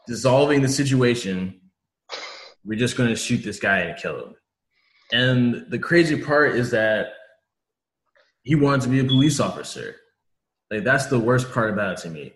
dissolving 0.06 0.62
the 0.62 0.68
situation. 0.68 1.60
We're 2.64 2.78
just 2.78 2.96
going 2.96 3.08
to 3.08 3.16
shoot 3.16 3.42
this 3.44 3.58
guy 3.58 3.80
and 3.80 3.98
kill 4.00 4.24
him. 4.24 4.34
And 5.12 5.66
the 5.68 5.78
crazy 5.78 6.20
part 6.20 6.56
is 6.56 6.70
that 6.70 7.08
he 8.42 8.54
wanted 8.54 8.82
to 8.82 8.88
be 8.88 9.00
a 9.00 9.04
police 9.04 9.40
officer. 9.40 9.96
Like 10.70 10.84
that's 10.84 11.06
the 11.06 11.18
worst 11.18 11.52
part 11.52 11.70
about 11.70 11.98
it 11.98 12.02
to 12.02 12.10
me. 12.10 12.32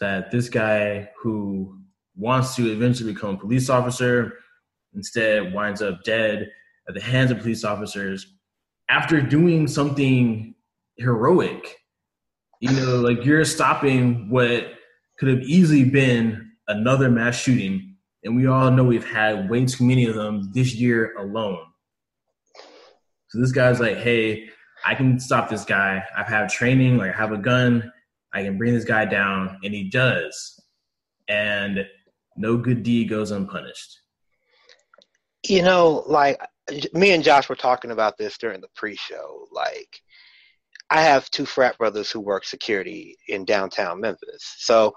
That 0.00 0.30
this 0.30 0.48
guy 0.48 1.10
who 1.22 1.78
wants 2.16 2.56
to 2.56 2.70
eventually 2.70 3.12
become 3.12 3.34
a 3.34 3.38
police 3.38 3.68
officer 3.68 4.38
instead 4.94 5.52
winds 5.52 5.82
up 5.82 6.02
dead 6.04 6.50
at 6.88 6.94
the 6.94 7.00
hands 7.00 7.30
of 7.30 7.38
police 7.38 7.64
officers 7.64 8.34
after 8.88 9.20
doing 9.20 9.66
something 9.66 10.54
heroic. 10.96 11.76
You 12.60 12.72
know, 12.72 13.00
like 13.00 13.24
you're 13.24 13.44
stopping 13.44 14.30
what 14.30 14.72
could 15.18 15.28
have 15.28 15.42
easily 15.42 15.84
been 15.84 16.45
another 16.68 17.10
mass 17.10 17.36
shooting, 17.36 17.96
and 18.24 18.36
we 18.36 18.46
all 18.46 18.70
know 18.70 18.84
we've 18.84 19.06
had 19.06 19.48
way 19.48 19.64
too 19.64 19.84
many 19.84 20.06
of 20.06 20.14
them 20.14 20.50
this 20.52 20.74
year 20.74 21.14
alone. 21.16 21.64
So 23.28 23.40
this 23.40 23.52
guy's 23.52 23.80
like, 23.80 23.98
hey, 23.98 24.48
I 24.84 24.94
can 24.94 25.18
stop 25.18 25.48
this 25.48 25.64
guy. 25.64 26.02
I 26.16 26.22
have 26.22 26.52
training, 26.52 26.96
like 26.96 27.14
I 27.14 27.16
have 27.16 27.32
a 27.32 27.38
gun, 27.38 27.92
I 28.32 28.42
can 28.42 28.58
bring 28.58 28.74
this 28.74 28.84
guy 28.84 29.04
down, 29.04 29.58
and 29.64 29.74
he 29.74 29.90
does. 29.90 30.60
And 31.28 31.86
no 32.36 32.56
good 32.56 32.82
deed 32.82 33.08
goes 33.08 33.30
unpunished. 33.30 34.00
You 35.48 35.62
know, 35.62 36.04
like 36.06 36.40
me 36.92 37.12
and 37.12 37.24
Josh 37.24 37.48
were 37.48 37.56
talking 37.56 37.90
about 37.92 38.18
this 38.18 38.38
during 38.38 38.60
the 38.60 38.68
pre-show. 38.74 39.46
Like, 39.52 40.00
I 40.90 41.02
have 41.02 41.30
two 41.30 41.46
frat 41.46 41.78
brothers 41.78 42.10
who 42.10 42.20
work 42.20 42.44
security 42.44 43.16
in 43.28 43.44
downtown 43.44 44.00
Memphis. 44.00 44.54
So, 44.58 44.92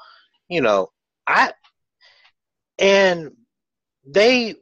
you 0.49 0.61
know, 0.61 0.89
I 1.29 1.53
and 2.79 3.31
they 4.05 4.55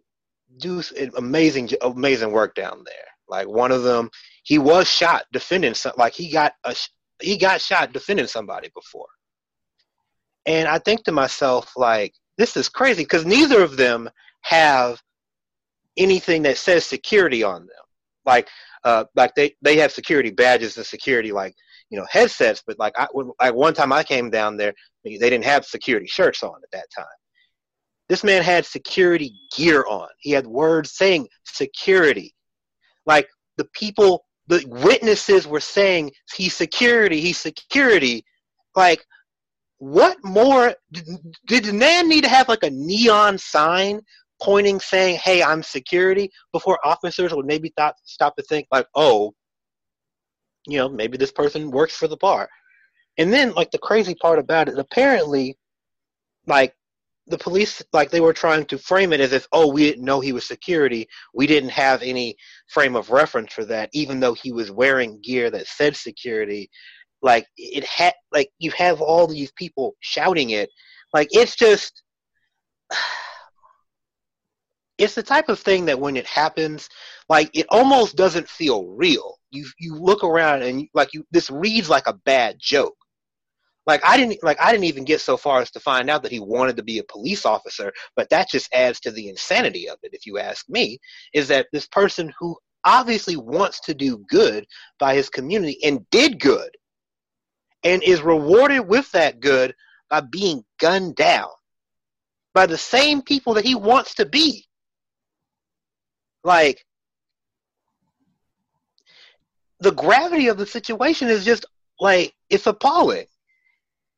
do 0.57 0.83
amazing 1.15 1.69
amazing 1.81 2.31
work 2.31 2.55
down 2.55 2.83
there. 2.86 2.95
Like 3.29 3.47
one 3.47 3.71
of 3.71 3.83
them, 3.83 4.09
he 4.43 4.57
was 4.57 4.88
shot 4.88 5.25
defending 5.31 5.74
some, 5.74 5.93
like 5.97 6.13
he 6.13 6.29
got 6.29 6.53
a 6.63 6.75
he 7.21 7.38
got 7.38 7.62
shot 7.62 7.93
defending 7.93 8.27
somebody 8.27 8.69
before. 8.75 9.07
And 10.45 10.67
I 10.67 10.79
think 10.79 11.03
to 11.03 11.12
myself, 11.12 11.74
like, 11.75 12.13
this 12.38 12.55
is 12.55 12.69
crazy 12.69 13.03
because 13.03 13.25
neither 13.25 13.62
of 13.63 13.75
them 13.75 14.09
have 14.41 15.01
anything 15.97 16.43
that 16.43 16.57
says 16.57 16.86
security 16.86 17.43
on 17.43 17.62
them. 17.62 17.86
Like, 18.25 18.47
uh, 18.83 19.05
like 19.15 19.36
they, 19.36 19.55
they 19.62 19.77
have 19.77 19.91
security 19.91 20.31
badges 20.31 20.77
and 20.77 20.86
security 20.86 21.31
like 21.31 21.55
you 21.89 21.97
know 21.97 22.05
headsets, 22.09 22.63
but 22.65 22.77
like 22.79 22.93
I 22.97 23.07
like 23.39 23.53
one 23.53 23.74
time 23.74 23.93
I 23.93 24.03
came 24.03 24.29
down 24.29 24.57
there, 24.57 24.74
they 25.16 25.30
didn't 25.30 25.46
have 25.46 25.66
security 25.66 26.08
shirts 26.08 26.44
on 26.44 26.56
at 26.64 26.72
that 26.72 26.88
time. 26.94 27.06
This 28.10 28.24
man 28.24 28.42
had 28.42 28.66
security 28.66 29.34
gear 29.56 29.86
on. 29.88 30.08
He 30.20 30.32
had 30.32 30.48
words 30.48 30.92
saying 30.92 31.28
security. 31.46 32.34
Like 33.06 33.30
the 33.58 33.66
people, 33.74 34.26
the 34.48 34.64
witnesses 34.68 35.48
were 35.48 35.60
saying, 35.60 36.12
he's 36.36 36.56
security, 36.56 37.22
he's 37.22 37.40
security. 37.40 38.26
Like, 38.76 39.06
what 39.80 40.18
more? 40.24 40.74
Did, 41.46 41.66
the 41.66 41.74
man 41.74 42.10
need 42.10 42.24
to 42.24 42.30
have 42.30 42.50
like 42.50 42.64
a 42.64 42.70
neon 42.70 43.38
sign 43.38 44.02
pointing 44.42 44.80
saying, 44.80 45.20
hey, 45.24 45.44
I'm 45.44 45.64
security 45.64 46.32
before 46.52 46.80
officers 46.86 47.34
would 47.34 47.46
maybe 47.46 47.74
thought, 47.78 47.96
stop 48.04 48.36
to 48.38 48.44
think, 48.44 48.68
like, 48.72 48.88
oh, 48.96 49.34
you 50.68 50.78
know, 50.78 50.90
maybe 50.90 51.18
this 51.18 51.32
person 51.32 51.72
works 51.72 51.96
for 51.96 52.08
the 52.08 52.18
bar. 52.18 52.50
And 53.17 53.33
then, 53.33 53.53
like, 53.53 53.71
the 53.71 53.79
crazy 53.79 54.15
part 54.15 54.39
about 54.39 54.69
it, 54.69 54.77
apparently, 54.77 55.57
like, 56.45 56.74
the 57.27 57.38
police 57.38 57.83
like 57.93 58.09
they 58.09 58.21
were 58.21 58.33
trying 58.33 58.65
to 58.65 58.77
frame 58.77 59.12
it 59.12 59.19
as 59.19 59.33
if 59.33 59.47
oh 59.51 59.71
we 59.71 59.83
didn't 59.83 60.05
know 60.05 60.19
he 60.19 60.31
was 60.31 60.47
security. 60.47 61.07
We 61.33 61.45
didn't 61.45 61.69
have 61.69 62.01
any 62.01 62.38
frame 62.69 62.95
of 62.95 63.09
reference 63.12 63.53
for 63.53 63.65
that 63.65 63.89
even 63.93 64.19
though 64.19 64.33
he 64.33 64.51
was 64.51 64.71
wearing 64.71 65.21
gear 65.21 65.51
that 65.51 65.67
said 65.67 65.95
security. 65.95 66.69
Like 67.21 67.45
it 67.57 67.83
had 67.83 68.13
like 68.31 68.50
you 68.59 68.71
have 68.71 69.01
all 69.01 69.27
these 69.27 69.51
people 69.53 69.95
shouting 70.00 70.51
it. 70.51 70.69
Like 71.13 71.27
it's 71.31 71.55
just 71.55 72.01
it's 74.97 75.15
the 75.15 75.24
type 75.24 75.50
of 75.50 75.59
thing 75.59 75.86
that 75.86 76.00
when 76.00 76.17
it 76.17 76.25
happens 76.25 76.89
like 77.29 77.51
it 77.53 77.65
almost 77.69 78.15
doesn't 78.15 78.47
feel 78.47 78.88
real. 78.88 79.36
You 79.51 79.65
you 79.79 79.95
look 79.95 80.24
around 80.24 80.63
and 80.63 80.88
like 80.93 81.13
you 81.13 81.25
this 81.31 81.50
reads 81.50 81.89
like 81.89 82.07
a 82.07 82.13
bad 82.13 82.55
joke 82.59 82.97
like 83.88 84.01
I 84.06 84.17
didn't 84.17 84.44
like 84.44 84.60
I 84.62 84.72
didn't 84.72 84.84
even 84.84 85.06
get 85.06 85.22
so 85.22 85.38
far 85.38 85.62
as 85.62 85.72
to 85.72 85.79
find 85.79 86.10
out 86.10 86.22
that 86.24 86.32
he 86.32 86.39
wanted 86.39 86.75
to 86.77 86.84
be 86.84 87.00
a 87.00 87.03
police 87.03 87.46
officer, 87.46 87.94
but 88.15 88.29
that 88.29 88.50
just 88.50 88.72
adds 88.74 89.00
to 89.00 89.12
the 89.12 89.29
insanity 89.29 89.89
of 89.89 89.98
it 90.03 90.13
if 90.13 90.25
you 90.25 90.38
ask 90.38 90.67
me, 90.70 91.00
is 91.34 91.48
that 91.48 91.67
this 91.72 91.88
person 91.88 92.32
who 92.38 92.56
obviously 92.86 93.38
wants 93.38 93.79
to 93.79 93.94
do 93.94 94.24
good 94.29 94.65
by 95.00 95.15
his 95.15 95.29
community 95.29 95.79
and 95.84 96.08
did 96.12 96.39
good 96.39 96.70
and 97.84 98.03
is 98.03 98.22
rewarded 98.22 98.88
with 98.88 99.10
that 99.13 99.39
good 99.39 99.74
by 100.10 100.22
being 100.22 100.63
gunned 100.79 101.15
down 101.15 101.50
by 102.53 102.65
the 102.65 102.77
same 102.77 103.22
people 103.22 103.53
that 103.53 103.65
he 103.65 103.75
wants 103.75 104.15
to 104.15 104.25
be. 104.25 104.65
Like 106.44 106.84
the 109.79 109.91
gravity 109.91 110.48
of 110.48 110.58
the 110.58 110.65
situation 110.65 111.29
is 111.29 111.46
just 111.46 111.65
like 112.00 112.34
it's 112.50 112.67
appalling. 112.67 113.27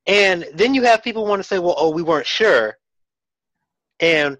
And 0.09 0.47
then 0.55 0.73
you 0.73 0.81
have 0.83 1.03
people 1.03 1.27
want 1.27 1.39
to 1.39 1.47
say, 1.47 1.59
"Well, 1.59 1.75
oh, 1.77 1.91
we 1.91 2.01
weren't 2.01 2.25
sure," 2.25 2.75
and 3.99 4.39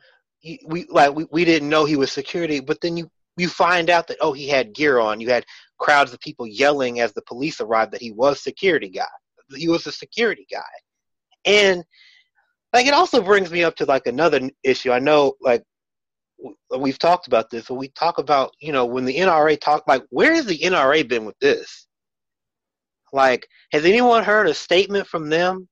we 0.66 0.88
like 0.90 1.14
we, 1.14 1.28
we 1.32 1.46
didn't 1.46 1.70
know 1.70 1.86
he 1.86 1.96
was 1.96 2.12
security. 2.12 2.60
But 2.60 2.82
then 2.82 2.98
you 2.98 3.08
you 3.38 3.48
find 3.48 3.92
out 3.92 4.08
that 4.08 4.18
oh, 4.20 4.34
he 4.34 4.48
had 4.50 4.74
gear 4.74 4.98
on. 4.98 5.22
You 5.22 5.30
had 5.30 5.46
crowds 5.78 6.12
of 6.12 6.20
people 6.22 6.48
yelling 6.48 7.02
as 7.02 7.14
the 7.14 7.22
police 7.22 7.62
arrived 7.62 7.92
that 7.92 8.02
he 8.02 8.12
was 8.12 8.42
security 8.42 8.90
guy. 8.90 9.06
He 9.56 9.70
was 9.70 9.86
a 9.86 9.92
security 9.92 10.48
guy, 10.52 10.64
and 11.46 11.84
like 12.74 12.88
it 12.88 12.96
also 12.96 13.22
brings 13.22 13.52
me 13.52 13.64
up 13.64 13.76
to 13.76 13.86
like 13.86 14.08
another 14.08 14.50
issue. 14.64 14.92
I 14.92 14.98
know 14.98 15.36
like 15.40 15.62
we've 16.80 16.98
talked 16.98 17.28
about 17.28 17.52
this, 17.52 17.68
but 17.68 17.76
we 17.76 17.90
talk 17.90 18.18
about 18.18 18.54
you 18.60 18.72
know 18.72 18.88
when 18.88 19.06
the 19.06 19.18
NRA 19.18 19.62
talk 19.62 19.84
like 19.88 20.04
where 20.10 20.34
has 20.34 20.48
the 20.48 20.58
NRA 20.58 21.08
been 21.08 21.26
with 21.26 21.38
this? 21.38 21.86
Like, 23.14 23.48
has 23.72 23.86
anyone 23.86 24.24
heard 24.24 24.48
a 24.48 24.54
statement 24.54 25.08
from 25.08 25.30
them? 25.30 25.68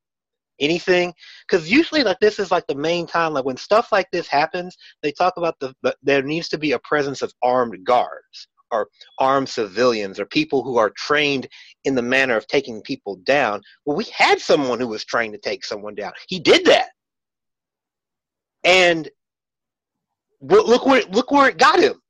Anything? 0.59 1.13
Because 1.47 1.71
usually, 1.71 2.03
like 2.03 2.19
this 2.19 2.39
is 2.39 2.49
like 2.49 2.65
the 2.67 2.75
main 2.75 3.05
time. 3.05 3.33
Like 3.33 3.45
when 3.45 3.57
stuff 3.57 3.91
like 3.91 4.09
this 4.11 4.27
happens, 4.27 4.75
they 5.03 5.11
talk 5.11 5.37
about 5.37 5.59
the, 5.59 5.73
the 5.83 5.95
there 6.01 6.23
needs 6.23 6.49
to 6.49 6.57
be 6.57 6.71
a 6.71 6.79
presence 6.79 7.21
of 7.21 7.31
armed 7.43 7.83
guards 7.85 8.47
or 8.71 8.89
armed 9.19 9.49
civilians 9.49 10.19
or 10.19 10.25
people 10.25 10.63
who 10.63 10.77
are 10.77 10.89
trained 10.91 11.47
in 11.85 11.95
the 11.95 12.01
manner 12.01 12.35
of 12.35 12.47
taking 12.47 12.81
people 12.81 13.17
down. 13.17 13.61
Well, 13.85 13.97
we 13.97 14.05
had 14.05 14.39
someone 14.39 14.79
who 14.79 14.87
was 14.87 15.05
trained 15.05 15.33
to 15.33 15.39
take 15.39 15.63
someone 15.63 15.95
down. 15.95 16.13
He 16.27 16.39
did 16.39 16.65
that, 16.65 16.89
and 18.63 19.09
look 20.41 20.85
where 20.85 21.03
look 21.05 21.31
where 21.31 21.49
it 21.49 21.57
got 21.57 21.79
him. 21.79 22.01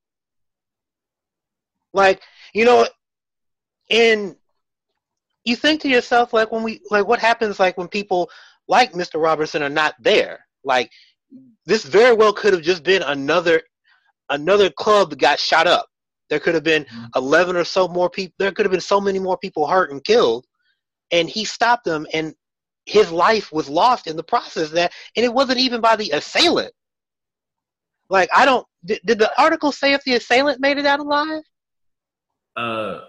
Like 1.93 2.21
you 2.53 2.65
know, 2.65 2.87
and 3.89 4.35
you 5.47 5.55
think 5.55 5.81
to 5.81 5.87
yourself 5.87 6.33
like 6.33 6.51
when 6.51 6.61
we 6.61 6.81
like 6.91 7.07
what 7.07 7.19
happens 7.19 7.59
like 7.59 7.77
when 7.77 7.87
people 7.87 8.29
like 8.67 8.91
Mr. 8.91 9.21
Roberson 9.21 9.63
are 9.63 9.69
not 9.69 9.95
there. 9.99 10.45
Like 10.65 10.91
this 11.65 11.85
very 11.85 12.13
well 12.13 12.33
could 12.33 12.53
have 12.53 12.61
just 12.61 12.83
been 12.83 13.01
another 13.01 13.61
another 14.29 14.69
club 14.69 15.09
that 15.09 15.19
got 15.19 15.39
shot 15.39 15.65
up. 15.65 15.87
There 16.29 16.39
could 16.41 16.53
have 16.53 16.65
been 16.65 16.83
mm-hmm. 16.83 17.05
eleven 17.15 17.55
or 17.55 17.63
so 17.63 17.87
more 17.87 18.09
people. 18.09 18.33
There 18.39 18.51
could 18.51 18.65
have 18.65 18.71
been 18.71 18.81
so 18.81 18.99
many 18.99 19.19
more 19.19 19.37
people 19.37 19.65
hurt 19.65 19.91
and 19.91 20.03
killed, 20.03 20.45
and 21.11 21.29
he 21.29 21.45
stopped 21.45 21.85
them, 21.85 22.05
and 22.13 22.35
his 22.85 23.09
life 23.09 23.51
was 23.53 23.69
lost 23.69 24.07
in 24.07 24.17
the 24.17 24.23
process. 24.23 24.71
That 24.71 24.91
and 25.15 25.23
it 25.25 25.33
wasn't 25.33 25.59
even 25.59 25.79
by 25.79 25.95
the 25.95 26.11
assailant. 26.11 26.73
Like 28.09 28.29
I 28.35 28.43
don't. 28.43 28.67
Did, 28.83 28.99
did 29.05 29.19
the 29.19 29.31
article 29.41 29.71
say 29.71 29.93
if 29.93 30.03
the 30.03 30.15
assailant 30.15 30.59
made 30.59 30.77
it 30.77 30.85
out 30.85 30.99
alive? 30.99 31.43
Uh, 32.57 32.99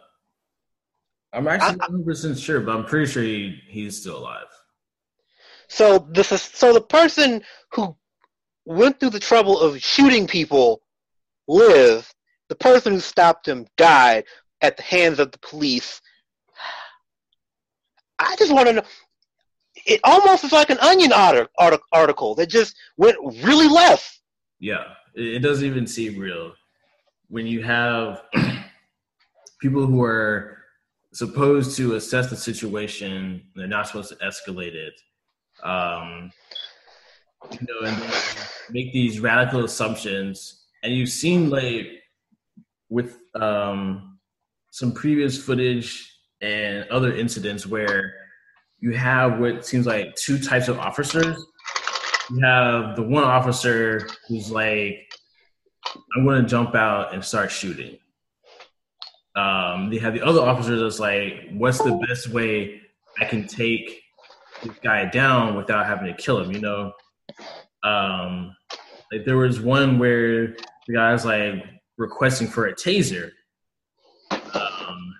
I'm 1.33 1.47
actually 1.47 1.77
not 1.77 1.91
100 1.91 2.05
percent 2.05 2.39
sure, 2.39 2.61
but 2.61 2.75
I'm 2.75 2.85
pretty 2.85 3.11
sure 3.11 3.23
he, 3.23 3.61
he's 3.69 4.01
still 4.01 4.19
alive. 4.19 4.47
So 5.69 6.09
this 6.11 6.33
is 6.33 6.43
so 6.43 6.73
the 6.73 6.81
person 6.81 7.43
who 7.73 7.95
went 8.65 8.99
through 8.99 9.11
the 9.11 9.21
trouble 9.21 9.61
of 9.61 9.81
shooting 9.81 10.27
people 10.27 10.83
lived. 11.47 12.13
The 12.49 12.55
person 12.55 12.95
who 12.95 13.01
stopped 13.01 13.47
him 13.47 13.67
died 13.77 14.25
at 14.63 14.79
the 14.79 14.83
hands 14.83 15.19
of 15.19 15.33
the 15.33 15.39
police. 15.39 16.01
I 18.19 18.35
just 18.37 18.53
want 18.53 18.69
to 18.69 18.73
know. 18.75 18.83
It 19.87 20.01
almost 20.03 20.45
is 20.45 20.53
like 20.53 20.71
an 20.71 20.79
onion 20.79 21.13
article 21.13 22.35
that 22.35 22.49
just 22.49 22.75
went 22.97 23.17
really 23.45 23.69
left. 23.69 24.21
Yeah, 24.59 24.85
it 25.15 25.41
doesn't 25.41 25.65
even 25.65 25.87
seem 25.87 26.19
real 26.19 26.53
when 27.29 27.47
you 27.47 27.63
have 27.63 28.23
people 29.61 29.87
who 29.87 30.03
are 30.03 30.59
supposed 31.19 31.77
to 31.77 31.95
assess 31.95 32.31
the 32.31 32.37
situation. 32.37 33.43
They're 33.55 33.67
not 33.67 33.87
supposed 33.87 34.11
to 34.11 34.17
escalate 34.17 34.75
it. 34.75 34.95
Um, 35.63 36.31
you 37.51 37.67
know, 37.69 37.89
and 37.89 37.97
make 38.71 38.93
these 38.93 39.21
radical 39.21 39.65
assumptions. 39.65 40.67
And 40.83 40.95
you've 40.95 41.09
seen 41.09 41.51
like 41.51 41.87
with 42.89 43.19
um, 43.35 44.19
some 44.71 44.93
previous 44.93 45.43
footage 45.43 46.13
and 46.41 46.89
other 46.91 47.13
incidents 47.13 47.67
where 47.67 48.13
you 48.81 48.93
have 48.93 49.39
what 49.39 49.67
seems 49.67 49.87
like 49.87 50.15
two 50.15 50.39
types 50.39 50.69
of 50.69 50.79
officers 50.79 51.45
you 52.31 52.45
have 52.45 52.97
the 52.97 53.03
one 53.03 53.25
officer 53.25 54.07
who's 54.29 54.51
like, 54.51 55.11
I'm 56.17 56.25
going 56.25 56.43
to 56.43 56.49
jump 56.49 56.75
out 56.75 57.15
and 57.15 57.25
start 57.25 57.51
shooting. 57.51 57.99
Um, 59.39 59.91
they 59.91 59.99
have 59.99 60.15
the 60.15 60.23
other 60.23 60.41
officers 60.41 60.81
that's 60.81 60.99
like, 60.99 61.49
what's 61.53 61.79
the 61.79 61.93
best 62.09 62.29
way 62.31 62.81
I 63.21 63.25
can 63.25 63.47
take 63.47 64.03
this 64.63 64.77
guy 64.83 65.05
down 65.05 65.55
without 65.55 65.87
having 65.87 66.07
to 66.13 66.21
kill 66.21 66.41
him, 66.41 66.51
you 66.51 66.61
know? 66.61 66.93
Um, 67.85 68.57
like 69.13 69.25
there 69.25 69.37
was 69.37 69.61
one 69.61 69.99
where 69.99 70.57
the 70.87 70.95
guy's 70.95 71.25
like 71.25 71.63
requesting 71.99 72.49
for 72.49 72.67
a 72.67 72.75
taser. 72.75 73.31
Um, 74.33 75.15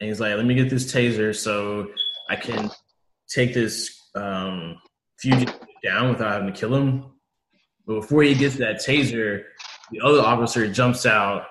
and 0.00 0.08
he's 0.08 0.20
like, 0.20 0.36
let 0.36 0.46
me 0.46 0.54
get 0.54 0.70
this 0.70 0.90
taser 0.90 1.36
so 1.36 1.88
I 2.30 2.36
can 2.36 2.70
take 3.28 3.52
this 3.52 3.98
um, 4.14 4.78
fugitive 5.18 5.58
down 5.82 6.08
without 6.08 6.32
having 6.32 6.52
to 6.52 6.58
kill 6.58 6.74
him. 6.74 7.04
But 7.86 8.00
before 8.00 8.22
he 8.22 8.34
gets 8.34 8.56
that 8.56 8.76
taser, 8.76 9.44
the 9.90 10.00
other 10.00 10.20
officer 10.20 10.66
jumps 10.66 11.04
out 11.04 11.44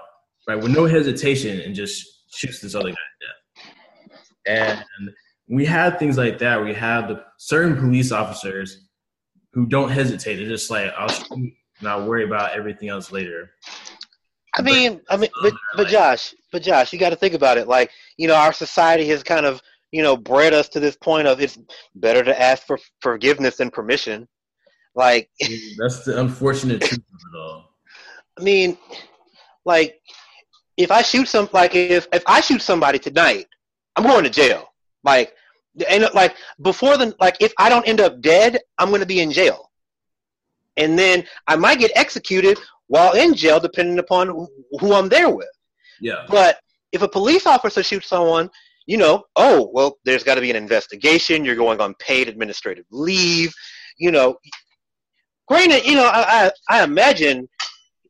right 0.47 0.55
with 0.55 0.71
no 0.71 0.85
hesitation 0.85 1.59
and 1.61 1.75
just 1.75 2.05
shoots 2.33 2.59
this 2.59 2.75
other 2.75 2.89
guy 2.89 2.95
to 2.95 4.55
death. 4.55 4.83
And 4.97 5.11
we 5.47 5.65
have 5.65 5.99
things 5.99 6.17
like 6.17 6.39
that. 6.39 6.63
We 6.63 6.73
have 6.73 7.07
the 7.07 7.23
certain 7.37 7.77
police 7.77 8.11
officers 8.11 8.87
who 9.53 9.65
don't 9.65 9.89
hesitate. 9.89 10.37
They're 10.37 10.47
just 10.47 10.69
like, 10.71 10.91
I'll 10.97 11.09
shoot 11.09 11.53
and 11.79 11.87
I'll 11.87 12.07
worry 12.07 12.23
about 12.23 12.53
everything 12.53 12.89
else 12.89 13.11
later. 13.11 13.51
I 14.55 14.61
mean, 14.61 15.01
I 15.09 15.17
mean, 15.17 15.29
but, 15.41 15.53
but 15.75 15.87
Josh, 15.87 16.35
but 16.51 16.61
Josh, 16.61 16.93
you 16.93 16.99
got 16.99 17.09
to 17.09 17.15
think 17.15 17.33
about 17.33 17.57
it. 17.57 17.67
Like, 17.67 17.89
you 18.17 18.27
know, 18.27 18.35
our 18.35 18.53
society 18.53 19.07
has 19.07 19.23
kind 19.23 19.45
of 19.45 19.61
you 19.93 20.01
know, 20.01 20.17
bred 20.17 20.53
us 20.53 20.67
to 20.69 20.79
this 20.79 20.97
point 20.97 21.27
of 21.27 21.39
it's 21.39 21.57
better 21.95 22.23
to 22.23 22.41
ask 22.41 22.65
for 22.65 22.79
forgiveness 22.99 23.57
than 23.57 23.69
permission. 23.69 24.27
Like 24.95 25.29
that's 25.77 26.03
the 26.03 26.19
unfortunate 26.19 26.81
truth 26.81 26.99
of 26.99 27.19
it 27.33 27.37
all. 27.37 27.69
I 28.39 28.43
mean, 28.43 28.75
like 29.65 30.01
if 30.77 30.91
I 30.91 31.01
shoot 31.01 31.27
some, 31.27 31.49
like 31.53 31.75
if 31.75 32.07
if 32.13 32.23
I 32.27 32.41
shoot 32.41 32.61
somebody 32.61 32.99
tonight, 32.99 33.47
I'm 33.95 34.03
going 34.03 34.23
to 34.23 34.29
jail. 34.29 34.69
Like, 35.03 35.33
and 35.89 36.07
like 36.13 36.35
before 36.61 36.97
the 36.97 37.15
like 37.19 37.37
if 37.39 37.53
I 37.57 37.69
don't 37.69 37.87
end 37.87 38.01
up 38.01 38.21
dead, 38.21 38.59
I'm 38.77 38.89
going 38.89 39.01
to 39.01 39.07
be 39.07 39.21
in 39.21 39.31
jail, 39.31 39.71
and 40.77 40.97
then 40.97 41.25
I 41.47 41.55
might 41.55 41.79
get 41.79 41.91
executed 41.95 42.57
while 42.87 43.13
in 43.13 43.33
jail, 43.33 43.59
depending 43.59 43.99
upon 43.99 44.27
who, 44.27 44.47
who 44.79 44.93
I'm 44.93 45.09
there 45.09 45.29
with. 45.29 45.47
Yeah. 45.99 46.25
But 46.29 46.59
if 46.91 47.01
a 47.01 47.07
police 47.07 47.45
officer 47.47 47.81
shoots 47.81 48.07
someone, 48.07 48.49
you 48.85 48.97
know, 48.97 49.23
oh, 49.35 49.69
well, 49.73 49.97
there's 50.05 50.23
got 50.23 50.35
to 50.35 50.41
be 50.41 50.49
an 50.49 50.55
investigation. 50.55 51.45
You're 51.45 51.55
going 51.55 51.79
on 51.79 51.95
paid 51.95 52.27
administrative 52.27 52.85
leave. 52.91 53.53
You 53.97 54.11
know, 54.11 54.37
granted, 55.47 55.85
you 55.85 55.95
know, 55.95 56.05
I, 56.05 56.51
I, 56.69 56.79
I 56.79 56.83
imagine, 56.83 57.47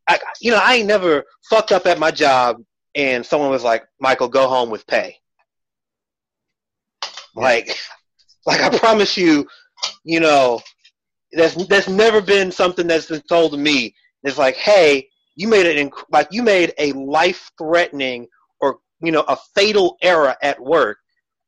I, 0.08 0.20
you 0.42 0.52
know, 0.52 0.60
I 0.62 0.76
ain't 0.76 0.88
never 0.88 1.24
fucked 1.50 1.72
up 1.72 1.86
at 1.86 2.00
my 2.00 2.12
job 2.12 2.62
and 2.96 3.26
someone 3.26 3.50
was 3.50 3.64
like, 3.64 3.86
Michael, 4.00 4.28
go 4.28 4.48
home 4.48 4.70
with 4.70 4.86
pay. 4.88 5.18
Like, 7.36 7.76
like 8.46 8.62
I 8.62 8.78
promise 8.78 9.18
you, 9.18 9.48
you 10.04 10.20
know, 10.20 10.62
that's 11.32 11.56
that's 11.68 11.90
never 11.90 12.22
been 12.22 12.52
something 12.52 12.88
that's 12.88 13.08
been 13.08 13.22
told 13.22 13.52
to 13.54 13.58
me. 13.58 13.96
It's 14.24 14.38
like, 14.38 14.56
hey, 14.56 15.08
you 15.36 15.48
made 15.48 15.66
an 15.66 15.90
inc- 15.90 16.06
like 16.12 16.28
you 16.32 16.44
made 16.44 16.74
a 16.78 16.92
life 16.94 17.52
threatening 17.58 18.28
or 18.62 18.80
you 19.02 19.12
know, 19.12 19.26
a 19.28 19.38
fatal 19.56 19.98
error 20.02 20.36
at 20.42 20.60
work, 20.60 20.98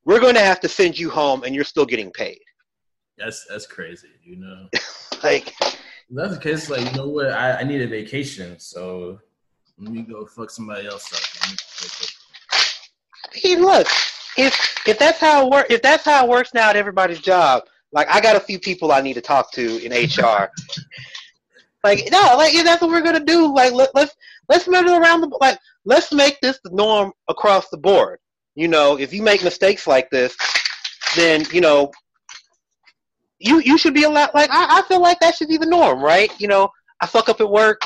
we're 0.06 0.20
going 0.20 0.36
to 0.36 0.42
have 0.42 0.60
to 0.62 0.68
send 0.68 0.98
you 0.98 1.10
home 1.10 1.44
and 1.44 1.54
you're 1.54 1.64
still 1.64 1.86
getting 1.86 2.12
paid. 2.12 2.40
That's 3.18 3.46
that's 3.50 3.66
crazy, 3.66 4.10
you 4.24 4.38
know. 4.38 4.68
like 5.24 5.54
that's 6.10 6.36
the 6.36 6.42
case. 6.42 6.70
Like 6.70 6.86
you 6.92 6.98
know 6.98 7.08
what? 7.08 7.32
I, 7.32 7.60
I 7.60 7.64
need 7.64 7.82
a 7.82 7.88
vacation, 7.88 8.60
so 8.60 9.20
let 9.78 9.92
me 9.92 10.02
go 10.04 10.26
fuck 10.26 10.50
somebody 10.50 10.88
else 10.88 11.12
up. 11.14 11.22
I 11.44 13.40
mean, 13.44 13.62
look, 13.62 13.88
if 14.38 14.88
if 14.88 15.00
that's 15.00 15.20
how 15.20 15.46
it 15.46 15.52
work, 15.52 15.68
if 15.70 15.82
that's 15.82 16.06
how 16.06 16.26
it 16.26 16.30
works 16.30 16.54
now 16.54 16.70
at 16.70 16.76
everybody's 16.76 17.20
job, 17.20 17.64
like 17.92 18.08
I 18.10 18.22
got 18.22 18.36
a 18.36 18.40
few 18.40 18.60
people 18.60 18.92
I 18.92 19.02
need 19.02 19.14
to 19.14 19.22
talk 19.22 19.52
to 19.54 19.84
in 19.84 19.92
HR. 19.92 20.50
like 21.84 22.08
no, 22.12 22.36
like 22.38 22.54
if 22.54 22.64
that's 22.64 22.82
what 22.82 22.92
we're 22.92 23.02
gonna 23.02 23.24
do, 23.24 23.54
like 23.54 23.74
let, 23.74 23.94
let's 23.96 24.16
let's 24.50 24.68
measure 24.68 24.94
around 24.94 25.22
the 25.22 25.38
like 25.42 25.58
let's 25.86 26.12
make 26.12 26.40
this 26.42 26.60
the 26.64 26.72
norm 26.72 27.12
across 27.28 27.70
the 27.70 27.78
board. 27.78 28.20
You 28.56 28.68
know, 28.68 28.98
if 28.98 29.14
you 29.14 29.22
make 29.22 29.44
mistakes 29.44 29.88
like 29.88 30.10
this, 30.10 30.38
then 31.16 31.46
you 31.52 31.62
know 31.62 31.92
you 33.40 33.60
you 33.60 33.78
should 33.78 33.94
be 33.94 34.04
allowed. 34.04 34.32
Like 34.34 34.50
I, 34.52 34.80
I 34.80 34.82
feel 34.84 35.02
like 35.02 35.20
that 35.20 35.36
should 35.36 35.48
be 35.48 35.58
the 35.58 35.66
norm, 35.66 36.02
right? 36.02 36.32
You 36.40 36.48
know, 36.48 36.70
I 37.02 37.08
fuck 37.08 37.30
up 37.30 37.42
at 37.42 37.50
work 37.50 37.82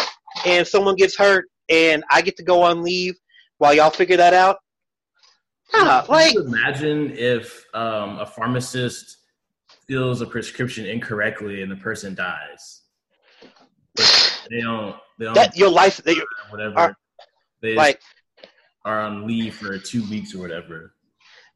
and 0.46 0.68
someone 0.68 0.96
gets 0.96 1.18
hurt 1.18 1.46
and 1.70 2.04
I 2.10 2.22
get 2.22 2.38
to 2.38 2.44
go 2.44 2.64
on 2.64 2.84
leave 2.84 3.16
while 3.58 3.74
y'all 3.74 3.90
figure 3.90 4.18
that 4.18 4.34
out. 4.34 4.58
Yeah, 5.74 6.06
like 6.10 6.36
imagine 6.36 7.12
if 7.16 7.66
um, 7.74 8.20
a 8.20 8.26
pharmacist 8.26 9.18
fills 9.88 10.22
a 10.22 10.26
prescription 10.26 10.86
incorrectly 10.86 11.62
and 11.62 11.72
the 11.72 11.76
person 11.76 12.16
dies. 12.16 12.82
But 13.96 14.48
they 14.50 14.62
don't. 14.62 14.96
They 15.18 15.26
don't. 15.26 15.36
That 15.36 15.56
your 15.56 15.70
life. 15.70 15.98
They, 15.98 16.16
whatever. 16.50 16.78
Are, 16.78 16.98
they 17.62 17.76
like 17.76 18.00
are 18.86 19.02
on 19.02 19.28
leave 19.28 19.56
for 19.56 19.78
two 19.78 20.08
weeks 20.10 20.34
or 20.34 20.40
whatever. 20.40 20.94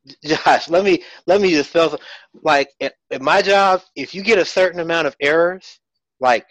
Josh, 0.23 0.69
let 0.69 0.83
me 0.83 1.03
let 1.27 1.41
me 1.41 1.51
just 1.51 1.71
tell 1.71 1.97
like 2.41 2.69
at, 2.81 2.93
at, 3.11 3.21
my 3.21 3.41
job, 3.41 3.81
if 3.95 4.13
you 4.13 4.21
get 4.21 4.37
a 4.37 4.45
certain 4.45 4.79
amount 4.79 5.07
of 5.07 5.15
errors, 5.19 5.79
like 6.19 6.45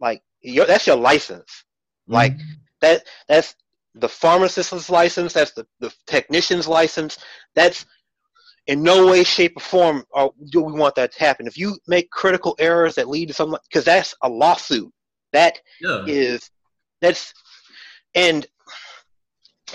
like 0.00 0.22
your, 0.40 0.66
that's 0.66 0.86
your 0.86 0.96
license. 0.96 1.64
Mm-hmm. 2.08 2.14
Like 2.14 2.32
that 2.80 3.04
that's 3.28 3.54
the 3.94 4.08
pharmacist's 4.08 4.90
license, 4.90 5.32
that's 5.32 5.52
the, 5.52 5.66
the 5.80 5.92
technician's 6.06 6.68
license. 6.68 7.18
That's 7.54 7.84
in 8.68 8.82
no 8.82 9.06
way, 9.06 9.24
shape, 9.24 9.56
or 9.56 9.60
form 9.60 10.04
or 10.10 10.32
do 10.50 10.60
we 10.60 10.72
want 10.72 10.94
that 10.96 11.12
to 11.12 11.20
happen. 11.20 11.46
If 11.46 11.58
you 11.58 11.76
make 11.88 12.10
critical 12.10 12.54
errors 12.58 12.94
that 12.94 13.08
lead 13.08 13.28
to 13.28 13.34
something, 13.34 13.58
because 13.68 13.84
that's 13.84 14.14
a 14.22 14.28
lawsuit. 14.28 14.92
That 15.32 15.60
yeah. 15.80 16.04
is 16.06 16.50
that's 17.00 17.32
and 18.14 18.46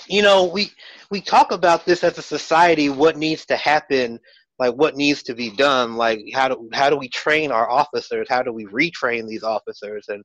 you 0.08 0.22
know 0.22 0.46
we 0.46 0.72
we 1.10 1.22
talk 1.22 1.52
about 1.52 1.86
this 1.86 2.04
as 2.04 2.18
a 2.18 2.22
society 2.22 2.90
what 2.90 3.18
needs 3.18 3.46
to 3.46 3.56
happen 3.56 4.20
like 4.60 4.74
what 4.76 4.96
needs 4.96 5.24
to 5.24 5.34
be 5.34 5.50
done 5.50 5.96
like 5.96 6.20
how 6.34 6.48
do 6.48 6.70
how 6.74 6.90
do 6.90 6.98
we 6.98 7.10
train 7.10 7.52
our 7.52 7.70
officers? 7.70 8.28
How 8.30 8.44
do 8.44 8.54
we 8.54 8.66
retrain 8.66 9.28
these 9.28 9.44
officers? 9.44 10.06
And 10.10 10.24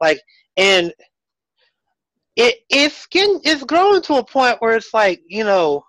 like 0.00 0.20
and 0.56 0.92
it 2.36 2.56
it's 2.68 3.06
getting 3.06 3.40
it's 3.44 3.64
growing 3.64 4.02
to 4.02 4.14
a 4.14 4.24
point 4.24 4.56
where 4.60 4.76
it's 4.76 4.92
like 4.92 5.20
you 5.26 5.44
know 5.44 5.84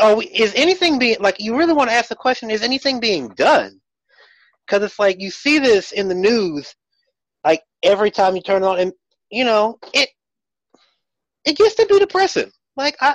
oh 0.00 0.22
is 0.32 0.54
anything 0.54 0.98
being 0.98 1.16
like 1.20 1.36
you 1.38 1.56
really 1.56 1.72
want 1.72 1.90
to 1.90 1.96
ask 1.96 2.08
the 2.08 2.16
question 2.16 2.50
is 2.50 2.62
anything 2.62 3.00
being 3.00 3.28
done? 3.30 3.78
Because 4.66 4.82
it's 4.82 4.98
like 4.98 5.20
you 5.20 5.30
see 5.30 5.58
this 5.58 5.92
in 5.92 6.08
the 6.08 6.14
news 6.14 6.74
like 7.44 7.60
every 7.82 8.10
time 8.10 8.34
you 8.34 8.42
turn 8.42 8.62
on 8.62 8.78
and 8.78 8.92
you 9.30 9.44
know 9.44 9.78
it 9.92 10.08
it 11.48 11.56
gets 11.56 11.74
to 11.74 11.86
be 11.86 11.98
depressing 11.98 12.50
like 12.76 12.96
i 13.00 13.14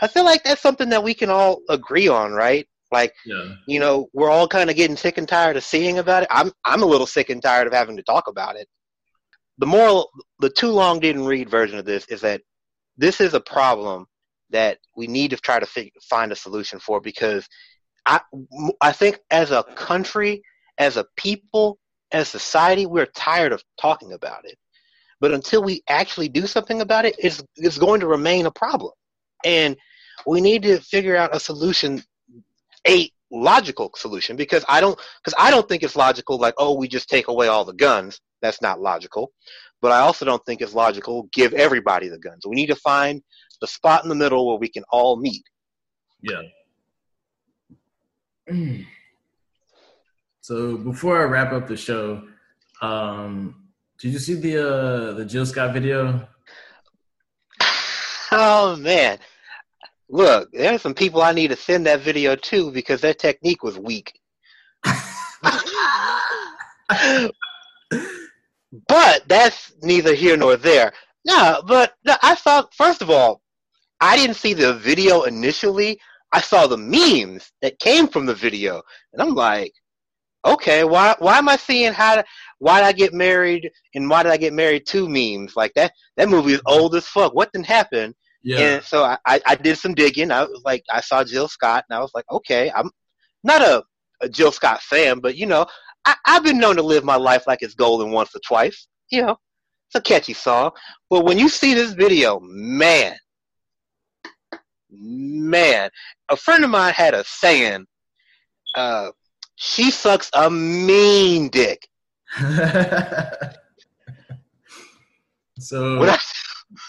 i 0.00 0.06
feel 0.06 0.24
like 0.24 0.42
that's 0.44 0.62
something 0.62 0.88
that 0.88 1.02
we 1.02 1.14
can 1.14 1.30
all 1.30 1.60
agree 1.68 2.08
on 2.08 2.32
right 2.32 2.66
like 2.90 3.12
yeah. 3.26 3.52
you 3.66 3.80
know 3.80 4.08
we're 4.12 4.30
all 4.30 4.48
kind 4.48 4.70
of 4.70 4.76
getting 4.76 4.96
sick 4.96 5.18
and 5.18 5.28
tired 5.28 5.56
of 5.56 5.64
seeing 5.64 5.98
about 5.98 6.22
it 6.22 6.28
i'm 6.30 6.50
i'm 6.64 6.82
a 6.82 6.86
little 6.86 7.06
sick 7.06 7.30
and 7.30 7.42
tired 7.42 7.66
of 7.66 7.72
having 7.72 7.96
to 7.96 8.02
talk 8.02 8.28
about 8.28 8.56
it 8.56 8.68
the 9.58 9.66
moral, 9.66 10.10
the 10.40 10.50
too 10.50 10.70
long 10.70 10.98
didn't 10.98 11.24
read 11.24 11.48
version 11.48 11.78
of 11.78 11.84
this 11.84 12.04
is 12.06 12.20
that 12.22 12.40
this 12.96 13.20
is 13.20 13.34
a 13.34 13.40
problem 13.40 14.06
that 14.50 14.78
we 14.96 15.06
need 15.06 15.30
to 15.30 15.36
try 15.36 15.58
to 15.58 15.66
fig- 15.66 15.92
find 16.02 16.32
a 16.32 16.36
solution 16.36 16.78
for 16.78 17.00
because 17.00 17.48
I, 18.04 18.20
I 18.80 18.92
think 18.92 19.20
as 19.30 19.50
a 19.50 19.62
country, 19.76 20.42
as 20.78 20.96
a 20.96 21.06
people, 21.16 21.78
as 22.10 22.28
society, 22.28 22.86
we're 22.86 23.06
tired 23.06 23.52
of 23.52 23.62
talking 23.80 24.12
about 24.12 24.44
it. 24.44 24.58
But 25.22 25.32
until 25.32 25.62
we 25.62 25.84
actually 25.88 26.28
do 26.28 26.48
something 26.48 26.80
about 26.80 27.04
it, 27.04 27.14
it's, 27.16 27.40
it's 27.54 27.78
going 27.78 28.00
to 28.00 28.08
remain 28.08 28.46
a 28.46 28.50
problem. 28.50 28.90
And 29.44 29.76
we 30.26 30.40
need 30.40 30.64
to 30.64 30.80
figure 30.80 31.14
out 31.14 31.34
a 31.34 31.38
solution, 31.38 32.02
a 32.88 33.08
logical 33.30 33.92
solution, 33.94 34.34
because 34.34 34.64
I 34.68 34.80
don't, 34.80 34.98
because 35.22 35.38
I 35.38 35.52
don't 35.52 35.68
think 35.68 35.84
it's 35.84 35.94
logical. 35.94 36.38
Like, 36.38 36.54
oh, 36.58 36.76
we 36.76 36.88
just 36.88 37.08
take 37.08 37.28
away 37.28 37.46
all 37.46 37.64
the 37.64 37.72
guns. 37.72 38.20
That's 38.40 38.60
not 38.60 38.80
logical. 38.80 39.30
But 39.80 39.92
I 39.92 40.00
also 40.00 40.24
don't 40.24 40.44
think 40.44 40.60
it's 40.60 40.74
logical 40.74 41.28
give 41.32 41.52
everybody 41.54 42.08
the 42.08 42.18
guns. 42.18 42.44
We 42.44 42.56
need 42.56 42.66
to 42.66 42.76
find 42.76 43.22
the 43.60 43.68
spot 43.68 44.02
in 44.02 44.08
the 44.08 44.16
middle 44.16 44.48
where 44.48 44.58
we 44.58 44.68
can 44.68 44.82
all 44.90 45.16
meet. 45.20 45.44
Yeah. 46.20 46.42
so 50.40 50.78
before 50.78 51.20
I 51.20 51.24
wrap 51.26 51.52
up 51.52 51.68
the 51.68 51.76
show, 51.76 52.24
um, 52.80 53.61
did 54.02 54.12
you 54.12 54.18
see 54.18 54.34
the 54.34 54.58
uh, 54.58 55.12
the 55.12 55.24
Jill 55.24 55.46
Scott 55.46 55.72
video? 55.72 56.28
Oh 58.32 58.76
man. 58.76 59.18
Look, 60.08 60.50
there 60.52 60.74
are 60.74 60.78
some 60.78 60.94
people 60.94 61.22
I 61.22 61.32
need 61.32 61.48
to 61.48 61.56
send 61.56 61.86
that 61.86 62.00
video 62.00 62.34
to 62.34 62.70
because 62.72 63.00
their 63.00 63.14
technique 63.14 63.62
was 63.62 63.78
weak. 63.78 64.12
But 68.88 69.28
that's 69.28 69.74
neither 69.82 70.14
here 70.14 70.36
nor 70.36 70.56
there. 70.56 70.92
No, 71.24 71.62
but 71.66 71.94
no, 72.04 72.16
I 72.22 72.34
saw, 72.34 72.64
first 72.72 73.02
of 73.02 73.10
all, 73.10 73.42
I 74.00 74.16
didn't 74.16 74.36
see 74.36 74.54
the 74.54 74.74
video 74.74 75.22
initially. 75.22 76.00
I 76.32 76.40
saw 76.40 76.66
the 76.66 76.78
memes 76.78 77.52
that 77.60 77.78
came 77.78 78.08
from 78.08 78.26
the 78.26 78.34
video. 78.34 78.82
And 79.12 79.20
I'm 79.22 79.34
like, 79.34 79.72
okay, 80.44 80.84
why 80.84 81.14
why 81.18 81.38
am 81.38 81.48
I 81.48 81.56
seeing 81.56 81.92
how 81.92 82.22
why 82.58 82.80
did 82.80 82.86
I 82.86 82.92
get 82.92 83.12
married 83.12 83.70
and 83.94 84.08
why 84.08 84.22
did 84.22 84.32
I 84.32 84.36
get 84.36 84.52
married 84.52 84.86
to 84.88 85.08
memes? 85.08 85.56
Like 85.56 85.72
that 85.74 85.92
that 86.16 86.28
movie 86.28 86.54
is 86.54 86.62
old 86.66 86.94
as 86.94 87.06
fuck. 87.06 87.34
What 87.34 87.52
didn't 87.52 87.66
happen? 87.66 88.14
Yeah. 88.42 88.58
And 88.58 88.84
so 88.84 89.04
I, 89.04 89.18
I, 89.26 89.40
I 89.46 89.54
did 89.54 89.78
some 89.78 89.94
digging. 89.94 90.30
I 90.30 90.44
was 90.44 90.62
like 90.64 90.82
I 90.90 91.00
saw 91.00 91.24
Jill 91.24 91.48
Scott 91.48 91.84
and 91.88 91.96
I 91.96 92.00
was 92.00 92.10
like, 92.14 92.24
okay, 92.30 92.70
I'm 92.74 92.90
not 93.44 93.62
a, 93.62 93.82
a 94.20 94.28
Jill 94.28 94.52
Scott 94.52 94.80
fan, 94.82 95.20
but 95.20 95.36
you 95.36 95.46
know, 95.46 95.66
I, 96.04 96.16
I've 96.26 96.44
been 96.44 96.58
known 96.58 96.76
to 96.76 96.82
live 96.82 97.04
my 97.04 97.16
life 97.16 97.46
like 97.46 97.62
it's 97.62 97.74
golden 97.74 98.10
once 98.10 98.34
or 98.34 98.40
twice. 98.46 98.88
You 99.10 99.22
know, 99.22 99.36
it's 99.88 99.94
a 99.94 100.00
catchy 100.00 100.32
song. 100.32 100.72
But 101.10 101.24
when 101.24 101.38
you 101.38 101.48
see 101.48 101.74
this 101.74 101.92
video, 101.92 102.40
man, 102.40 103.14
man, 104.90 105.90
a 106.28 106.36
friend 106.36 106.64
of 106.64 106.70
mine 106.70 106.92
had 106.94 107.14
a 107.14 107.24
saying, 107.24 107.86
uh, 108.74 109.10
she 109.62 109.92
sucks 109.92 110.28
a 110.34 110.50
mean 110.50 111.48
dick. 111.48 111.86
so 115.60 116.02
I, 116.02 116.18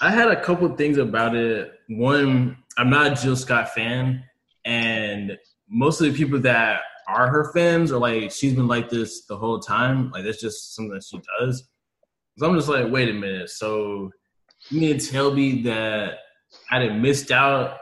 I 0.01 0.09
had 0.09 0.29
a 0.29 0.41
couple 0.41 0.67
things 0.75 0.97
about 0.97 1.36
it. 1.36 1.71
One, 1.88 2.57
I'm 2.75 2.89
not 2.89 3.12
a 3.12 3.15
Jill 3.15 3.36
Scott 3.36 3.75
fan, 3.75 4.23
and 4.65 5.38
most 5.69 6.01
of 6.01 6.12
the 6.12 6.17
people 6.17 6.39
that 6.39 6.81
are 7.07 7.27
her 7.27 7.53
fans 7.53 7.91
are 7.91 7.99
like 7.99 8.31
she's 8.31 8.55
been 8.55 8.67
like 8.67 8.89
this 8.89 9.25
the 9.25 9.38
whole 9.38 9.59
time. 9.59 10.09
Like 10.09 10.23
that's 10.23 10.41
just 10.41 10.73
something 10.75 10.95
that 10.95 11.03
she 11.03 11.21
does. 11.39 11.69
So 12.39 12.49
I'm 12.49 12.55
just 12.55 12.69
like, 12.69 12.91
wait 12.91 13.09
a 13.09 13.13
minute. 13.13 13.51
So 13.51 14.09
you 14.69 14.81
mean 14.81 14.97
to 14.97 15.12
tell 15.12 15.31
me 15.31 15.62
that 15.63 16.15
I 16.71 16.79
didn't 16.79 17.03
missed 17.03 17.29
out 17.29 17.77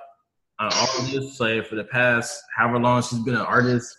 on 0.60 0.74
all 0.74 1.00
of 1.00 1.12
this 1.12 1.40
like 1.40 1.66
for 1.66 1.76
the 1.76 1.86
past 1.86 2.44
however 2.58 2.80
long 2.80 3.02
she's 3.02 3.20
been 3.20 3.36
an 3.36 3.42
artist? 3.42 3.96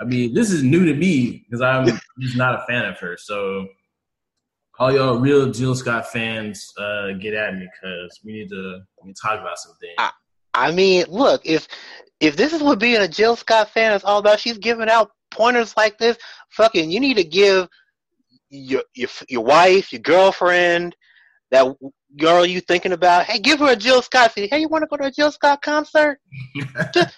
I 0.00 0.04
mean, 0.04 0.32
this 0.32 0.50
is 0.50 0.62
new 0.62 0.86
to 0.86 0.94
me 0.94 1.44
because 1.44 1.60
I'm 1.60 1.86
just 2.20 2.36
not 2.36 2.54
a 2.54 2.64
fan 2.66 2.86
of 2.86 2.98
her. 2.98 3.16
So 3.18 3.66
all 4.78 4.92
y'all 4.92 5.18
real 5.18 5.50
Jill 5.50 5.74
Scott 5.74 6.10
fans, 6.10 6.72
uh, 6.78 7.12
get 7.20 7.34
at 7.34 7.54
me 7.54 7.68
because 7.80 8.18
we 8.24 8.32
need 8.32 8.48
to 8.48 8.80
we 9.02 9.08
need 9.08 9.16
to 9.16 9.22
talk 9.22 9.38
about 9.38 9.58
something. 9.58 9.90
I, 9.98 10.10
I 10.54 10.72
mean, 10.72 11.04
look 11.08 11.42
if 11.44 11.68
if 12.18 12.36
this 12.36 12.54
is 12.54 12.62
what 12.62 12.78
being 12.78 13.02
a 13.02 13.08
Jill 13.08 13.36
Scott 13.36 13.70
fan 13.70 13.92
is 13.92 14.04
all 14.04 14.18
about, 14.18 14.40
she's 14.40 14.58
giving 14.58 14.88
out 14.88 15.10
pointers 15.30 15.76
like 15.76 15.98
this. 15.98 16.16
Fucking, 16.50 16.90
you 16.90 16.98
need 16.98 17.18
to 17.18 17.24
give 17.24 17.68
your 18.48 18.82
your 18.94 19.10
your 19.28 19.44
wife, 19.44 19.92
your 19.92 20.00
girlfriend, 20.00 20.96
that 21.50 21.76
girl 22.18 22.46
you 22.46 22.62
thinking 22.62 22.92
about. 22.92 23.26
Hey, 23.26 23.38
give 23.38 23.60
her 23.60 23.72
a 23.72 23.76
Jill 23.76 24.00
Scott. 24.00 24.32
Say, 24.32 24.48
hey, 24.48 24.60
you 24.60 24.68
want 24.68 24.82
to 24.82 24.88
go 24.88 24.96
to 24.96 25.08
a 25.08 25.10
Jill 25.10 25.30
Scott 25.30 25.60
concert? 25.60 26.20
just 26.94 27.16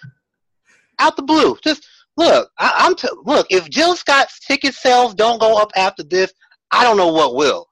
out 0.99 1.17
the 1.17 1.23
blue. 1.23 1.57
Just 1.63 1.87
look. 2.17 2.51
I, 2.59 2.87
am 2.87 2.95
t- 2.95 3.09
look. 3.25 3.47
If 3.51 3.69
Jill 3.71 3.97
Scott's 3.97 4.41
ticket 4.41 4.75
sales 4.75 5.15
don't 5.15 5.41
go 5.41 5.57
up 5.57 5.71
after 5.77 6.03
this, 6.03 6.33
I 6.71 6.85
don't 6.85 6.97
know 6.97 7.13
what 7.13 7.35
will. 7.35 7.69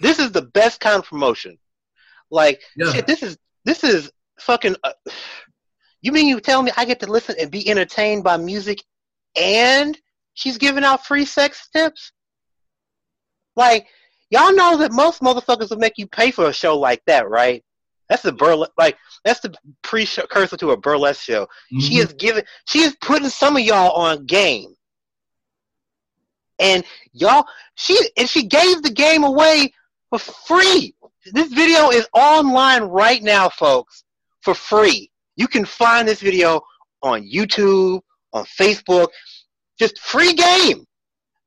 this 0.00 0.18
is 0.18 0.32
the 0.32 0.42
best 0.42 0.80
kind 0.80 0.96
of 0.96 1.04
promotion. 1.04 1.58
Like 2.30 2.60
yeah. 2.76 2.92
shit, 2.92 3.06
this 3.06 3.22
is 3.22 3.36
this 3.64 3.84
is 3.84 4.10
fucking. 4.40 4.76
Uh, 4.82 4.92
you 6.00 6.12
mean 6.12 6.26
you 6.26 6.40
tell 6.40 6.62
me 6.62 6.72
I 6.76 6.84
get 6.84 7.00
to 7.00 7.06
listen 7.06 7.36
and 7.40 7.50
be 7.50 7.68
entertained 7.68 8.24
by 8.24 8.36
music, 8.36 8.82
and 9.36 9.98
she's 10.34 10.58
giving 10.58 10.84
out 10.84 11.06
free 11.06 11.24
sex 11.24 11.68
tips? 11.74 12.12
Like, 13.54 13.86
y'all 14.30 14.54
know 14.54 14.78
that 14.78 14.92
most 14.92 15.20
motherfuckers 15.20 15.70
will 15.70 15.78
make 15.78 15.98
you 15.98 16.06
pay 16.06 16.30
for 16.30 16.46
a 16.46 16.52
show 16.52 16.78
like 16.78 17.02
that, 17.06 17.28
right? 17.28 17.62
That's 18.12 18.24
the 18.24 18.32
burlesque, 18.32 18.72
like 18.76 18.98
that's 19.24 19.40
the 19.40 19.54
precursor 19.80 20.58
to 20.58 20.72
a 20.72 20.76
burlesque 20.76 21.22
show. 21.22 21.44
Mm-hmm. 21.44 21.78
She 21.78 21.96
is 21.96 22.12
giving, 22.12 22.44
she 22.68 22.80
is 22.80 22.94
putting 23.00 23.30
some 23.30 23.56
of 23.56 23.62
y'all 23.62 23.92
on 23.92 24.26
game, 24.26 24.74
and 26.58 26.84
y'all, 27.14 27.46
she 27.74 27.98
and 28.18 28.28
she 28.28 28.46
gave 28.46 28.82
the 28.82 28.90
game 28.90 29.24
away 29.24 29.72
for 30.10 30.18
free. 30.18 30.94
This 31.32 31.54
video 31.54 31.88
is 31.88 32.06
online 32.12 32.82
right 32.82 33.22
now, 33.22 33.48
folks, 33.48 34.04
for 34.42 34.52
free. 34.52 35.10
You 35.36 35.48
can 35.48 35.64
find 35.64 36.06
this 36.06 36.20
video 36.20 36.60
on 37.02 37.26
YouTube, 37.26 38.02
on 38.34 38.44
Facebook, 38.44 39.08
just 39.78 39.98
free 40.00 40.34
game. 40.34 40.84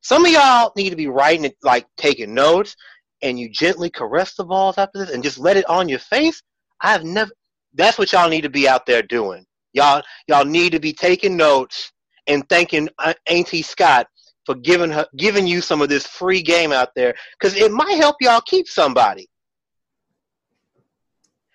Some 0.02 0.26
of 0.26 0.32
y'all 0.32 0.72
need 0.76 0.90
to 0.90 0.96
be 0.96 1.10
writing 1.10 1.46
it, 1.46 1.58
like 1.62 1.86
taking 1.96 2.34
notes, 2.34 2.76
and 3.22 3.40
you 3.40 3.50
gently 3.52 3.92
caress 3.92 4.34
the 4.34 4.46
balls 4.46 4.80
after 4.80 4.98
this 4.98 5.12
and 5.12 5.22
just 5.22 5.38
let 5.38 5.58
it 5.58 5.70
on 5.70 5.88
your 5.88 6.00
face. 6.00 6.42
I've 6.82 7.04
never, 7.04 7.32
That's 7.74 7.98
what 7.98 8.12
y'all 8.12 8.30
need 8.30 8.42
to 8.42 8.50
be 8.50 8.68
out 8.68 8.86
there 8.86 9.02
doing. 9.02 9.46
Y'all, 9.74 10.02
y'all 10.28 10.46
need 10.46 10.72
to 10.72 10.80
be 10.80 10.94
taking 10.94 11.36
notes 11.36 11.92
and 12.28 12.48
thanking 12.50 12.90
uh, 13.00 13.14
Auntie 13.28 13.62
Scott 13.62 14.08
for 14.46 14.56
giving 14.56 14.92
her, 14.92 15.06
giving 15.18 15.46
you 15.48 15.60
some 15.62 15.82
of 15.82 15.90
this 15.90 16.06
free 16.06 16.42
game 16.42 16.72
out 16.72 16.90
there, 16.96 17.14
because 17.38 17.56
it 17.56 17.72
might 17.72 17.96
help 17.98 18.16
y'all 18.22 18.42
keep 18.42 18.68
somebody. 18.68 19.28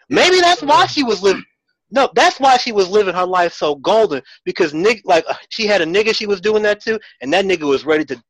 Maybe 0.09 0.41
that's 0.41 0.63
why 0.63 0.87
she 0.87 1.05
was 1.05 1.23
living. 1.23 1.45
No, 1.93 2.09
that's 2.15 2.39
why 2.39 2.57
she 2.57 2.73
was 2.73 2.89
living 2.89 3.15
her 3.15 3.27
life 3.27 3.53
so 3.53 3.75
golden 3.77 4.23
because 4.45 4.73
nig- 4.75 5.03
like 5.05 5.25
uh, 5.29 5.35
she 5.49 5.67
had 5.67 5.81
a 5.81 5.87
nigga 5.87 6.15
she 6.15 6.27
was 6.27 6.41
doing 6.41 6.63
that 6.63 6.81
to, 6.83 7.01
and 7.21 7.33
that 7.33 7.45
nigga 7.45 7.69
was 7.69 7.85
ready 7.85 8.05
to, 8.07 8.23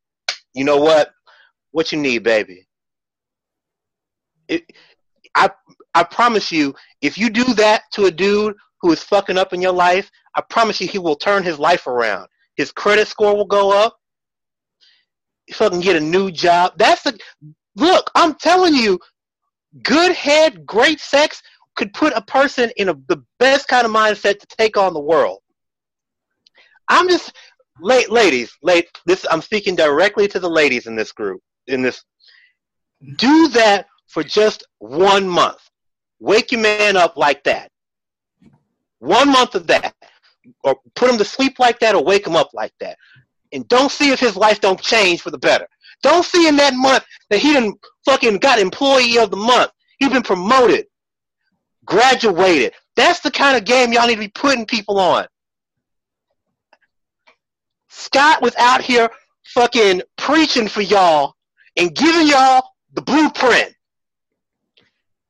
you 0.55 0.65
know 0.65 0.77
what, 0.77 1.11
what 1.73 1.93
you 1.93 1.99
need, 1.99 2.23
baby. 2.23 2.67
It, 4.49 4.65
I 5.35 5.51
I 5.95 6.05
promise 6.05 6.53
you, 6.53 6.75
if 7.01 7.19
you 7.19 7.31
do 7.31 7.45
that 7.55 7.83
to 7.93 8.07
a 8.07 8.11
dude 8.11 8.55
who 8.81 8.93
is 8.93 9.03
fucking 9.03 9.39
up 9.39 9.53
in 9.53 9.61
your 9.61 9.73
life, 9.73 10.11
I 10.35 10.43
promise 10.43 10.81
you 10.81 10.89
he 10.89 10.99
will 10.99 11.17
turn 11.17 11.43
his 11.43 11.59
life 11.59 11.87
around. 11.87 12.29
His 12.57 12.73
credit 12.73 13.09
score 13.09 13.37
will 13.37 13.47
go 13.47 13.73
up. 13.73 13.97
Fucking 15.53 15.81
get 15.81 15.97
a 15.97 16.01
new 16.01 16.31
job. 16.31 16.75
That's 16.77 17.03
the 17.03 17.19
look. 17.75 18.11
I'm 18.15 18.35
telling 18.35 18.75
you, 18.75 19.01
good 19.83 20.13
head, 20.13 20.65
great 20.65 21.01
sex 21.01 21.43
could 21.75 21.93
put 21.93 22.13
a 22.15 22.23
person 22.23 22.71
in 22.77 22.91
a, 22.91 22.95
the 23.09 23.23
best 23.39 23.67
kind 23.69 23.87
of 23.87 23.93
mindset 23.93 24.39
to 24.39 24.47
take 24.59 24.77
on 24.77 24.93
the 24.93 25.01
world. 25.01 25.39
I'm 26.89 27.09
just, 27.09 27.33
late 27.81 28.11
ladies, 28.11 28.53
late. 28.63 28.89
This 29.07 29.25
I'm 29.31 29.43
speaking 29.43 29.75
directly 29.75 30.29
to 30.29 30.39
the 30.39 30.49
ladies 30.49 30.87
in 30.87 30.95
this 30.95 31.13
group. 31.13 31.41
In 31.67 31.83
this, 31.83 32.05
do 33.17 33.49
that 33.49 33.87
for 34.09 34.23
just 34.23 34.65
one 34.79 35.29
month. 35.29 35.59
Wake 36.21 36.53
your 36.53 36.61
man 36.61 36.97
up 36.97 37.17
like 37.17 37.43
that. 37.45 37.71
One 38.99 39.31
month 39.31 39.55
of 39.55 39.67
that, 39.69 39.95
or 40.63 40.77
put 40.95 41.11
him 41.11 41.19
to 41.19 41.25
sleep 41.25 41.59
like 41.59 41.81
that, 41.81 41.95
or 41.95 42.05
wake 42.05 42.27
him 42.27 42.37
up 42.37 42.51
like 42.53 42.73
that, 42.81 42.97
and 43.53 43.67
don't 43.69 43.91
see 43.91 44.11
if 44.11 44.21
his 44.21 44.37
life 44.37 44.61
don't 44.61 44.81
change 44.81 45.23
for 45.23 45.31
the 45.31 45.39
better. 45.39 45.67
Don't 46.03 46.25
see 46.25 46.47
in 46.47 46.57
that 46.57 46.75
month 46.75 47.05
that 47.31 47.41
he 47.41 47.53
didn't 47.53 47.79
fucking 48.05 48.39
got 48.39 48.59
employee 48.59 49.19
of 49.19 49.31
the 49.31 49.37
month. 49.37 49.71
He's 49.99 50.11
been 50.11 50.23
promoted 50.23 50.87
graduated. 51.91 52.73
That's 52.95 53.21
the 53.21 53.31
kind 53.31 53.57
of 53.57 53.65
game 53.65 53.93
y'all 53.93 54.07
need 54.07 54.15
to 54.15 54.21
be 54.21 54.29
putting 54.29 54.65
people 54.65 54.99
on. 54.99 55.27
Scott 57.89 58.41
was 58.41 58.55
out 58.57 58.81
here 58.81 59.11
fucking 59.45 60.03
preaching 60.17 60.69
for 60.69 60.83
y'all 60.83 61.35
and 61.77 61.95
giving 61.95 62.29
y'all 62.29 62.63
the 62.93 63.03
blueprint. 63.03 63.75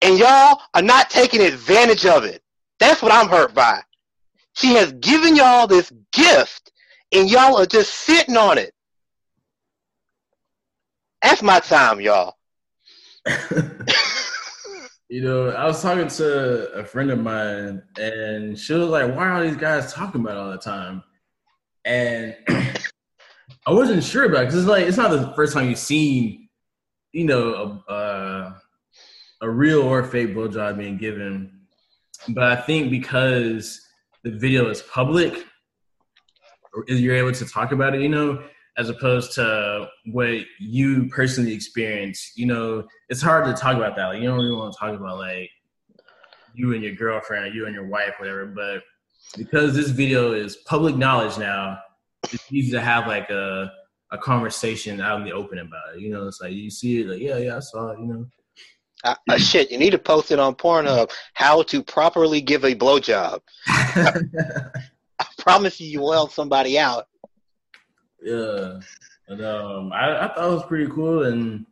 And 0.02 0.18
y'all 0.18 0.60
are 0.74 0.82
not 0.82 1.10
taking 1.10 1.42
advantage 1.42 2.06
of 2.06 2.24
it. 2.24 2.42
That's 2.78 3.02
what 3.02 3.12
I'm 3.12 3.28
hurt 3.28 3.54
by. 3.54 3.80
She 4.54 4.74
has 4.74 4.92
given 4.94 5.36
y'all 5.36 5.66
this 5.66 5.92
gift 6.12 6.72
and 7.12 7.30
y'all 7.30 7.56
are 7.58 7.66
just 7.66 7.94
sitting 7.94 8.36
on 8.36 8.58
it. 8.58 8.72
That's 11.22 11.42
my 11.42 11.60
time, 11.60 12.00
y'all. 12.00 12.36
You 15.10 15.22
know, 15.22 15.48
I 15.48 15.66
was 15.66 15.82
talking 15.82 16.06
to 16.06 16.70
a 16.70 16.84
friend 16.84 17.10
of 17.10 17.18
mine, 17.18 17.82
and 17.98 18.56
she 18.56 18.72
was 18.74 18.90
like, 18.90 19.12
"Why 19.12 19.28
are 19.28 19.44
these 19.44 19.56
guys 19.56 19.92
talking 19.92 20.20
about 20.20 20.36
it 20.36 20.38
all 20.38 20.52
the 20.52 20.58
time?" 20.58 21.02
And 21.84 22.36
I 23.66 23.72
wasn't 23.72 24.04
sure 24.04 24.26
about 24.26 24.46
because 24.46 24.54
it, 24.54 24.60
it's 24.60 24.68
like 24.68 24.86
it's 24.86 24.96
not 24.96 25.10
the 25.10 25.32
first 25.34 25.52
time 25.52 25.68
you've 25.68 25.80
seen, 25.80 26.48
you 27.10 27.24
know, 27.24 27.82
a, 27.88 27.92
a, 27.92 28.62
a 29.40 29.48
real 29.48 29.82
or 29.82 30.04
fake 30.04 30.34
blowjob 30.34 30.78
being 30.78 30.96
given. 30.96 31.60
But 32.28 32.44
I 32.44 32.56
think 32.56 32.90
because 32.90 33.80
the 34.22 34.30
video 34.30 34.68
is 34.68 34.82
public, 34.82 35.44
you're 36.86 37.16
able 37.16 37.32
to 37.32 37.46
talk 37.46 37.72
about 37.72 37.94
it. 37.94 38.02
You 38.02 38.08
know, 38.08 38.42
as 38.80 38.88
opposed 38.88 39.32
to 39.34 39.88
what 40.06 40.40
you 40.58 41.08
personally 41.08 41.52
experience. 41.52 42.32
You 42.36 42.46
know, 42.46 42.88
it's 43.08 43.22
hard 43.22 43.44
to 43.44 43.52
talk 43.52 43.76
about 43.76 43.96
that. 43.96 44.06
Like, 44.06 44.22
you 44.22 44.28
don't 44.28 44.38
really 44.38 44.54
want 44.54 44.72
to 44.72 44.78
talk 44.78 44.98
about 44.98 45.18
like 45.18 45.50
you 46.54 46.74
and 46.74 46.82
your 46.82 46.94
girlfriend 46.94 47.44
or 47.44 47.48
you 47.48 47.66
and 47.66 47.74
your 47.74 47.86
wife, 47.86 48.14
whatever. 48.18 48.46
But 48.46 48.82
because 49.36 49.74
this 49.74 49.90
video 49.90 50.32
is 50.32 50.56
public 50.66 50.96
knowledge 50.96 51.38
now, 51.38 51.78
it's 52.32 52.50
easy 52.52 52.72
to 52.72 52.80
have 52.80 53.06
like 53.06 53.30
a 53.30 53.70
a 54.12 54.18
conversation 54.18 55.00
out 55.00 55.20
in 55.20 55.24
the 55.24 55.32
open 55.32 55.58
about 55.58 55.94
it. 55.94 56.00
You 56.00 56.10
know, 56.10 56.26
it's 56.26 56.40
like 56.40 56.52
you 56.52 56.70
see 56.70 57.02
it, 57.02 57.06
like 57.06 57.20
yeah, 57.20 57.36
yeah, 57.36 57.56
I 57.56 57.60
saw 57.60 57.90
it. 57.90 58.00
You 58.00 58.06
know. 58.06 58.26
Uh, 59.02 59.14
uh, 59.28 59.38
shit, 59.38 59.70
you 59.70 59.78
need 59.78 59.90
to 59.90 59.98
post 59.98 60.30
it 60.30 60.38
on 60.38 60.54
Pornhub. 60.54 61.10
How 61.34 61.62
to 61.62 61.82
properly 61.82 62.40
give 62.40 62.64
a 62.64 62.74
blowjob. 62.74 63.40
I 63.66 65.26
promise 65.38 65.80
you, 65.80 65.88
you 65.88 66.00
will 66.00 66.12
help 66.12 66.32
somebody 66.32 66.78
out. 66.78 67.06
Yeah, 68.22 68.80
and 69.28 69.42
um, 69.42 69.92
I, 69.92 70.26
I 70.26 70.34
thought 70.34 70.50
it 70.50 70.54
was 70.54 70.66
pretty 70.66 70.90
cool. 70.90 71.24
And 71.24 71.64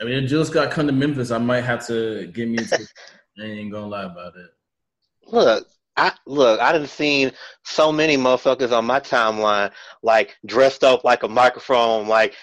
I 0.00 0.04
mean, 0.04 0.24
if 0.24 0.30
Jill 0.30 0.44
Scott 0.44 0.70
come 0.70 0.86
to 0.86 0.92
Memphis, 0.92 1.30
I 1.30 1.38
might 1.38 1.64
have 1.64 1.86
to 1.88 2.26
get 2.28 2.48
me. 2.48 2.58
Into, 2.58 2.88
I 3.40 3.44
ain't 3.44 3.72
gonna 3.72 3.86
lie 3.86 4.04
about 4.04 4.34
it. 4.36 4.50
Look, 5.26 5.68
I 5.98 6.12
look. 6.26 6.60
I 6.60 6.72
done 6.72 6.86
seen 6.86 7.32
so 7.64 7.90
many 7.90 8.16
motherfuckers 8.16 8.76
on 8.76 8.86
my 8.86 9.00
timeline, 9.00 9.72
like 10.02 10.36
dressed 10.46 10.84
up 10.84 11.02
like 11.02 11.24
a 11.24 11.28
microphone, 11.28 12.06
like 12.06 12.34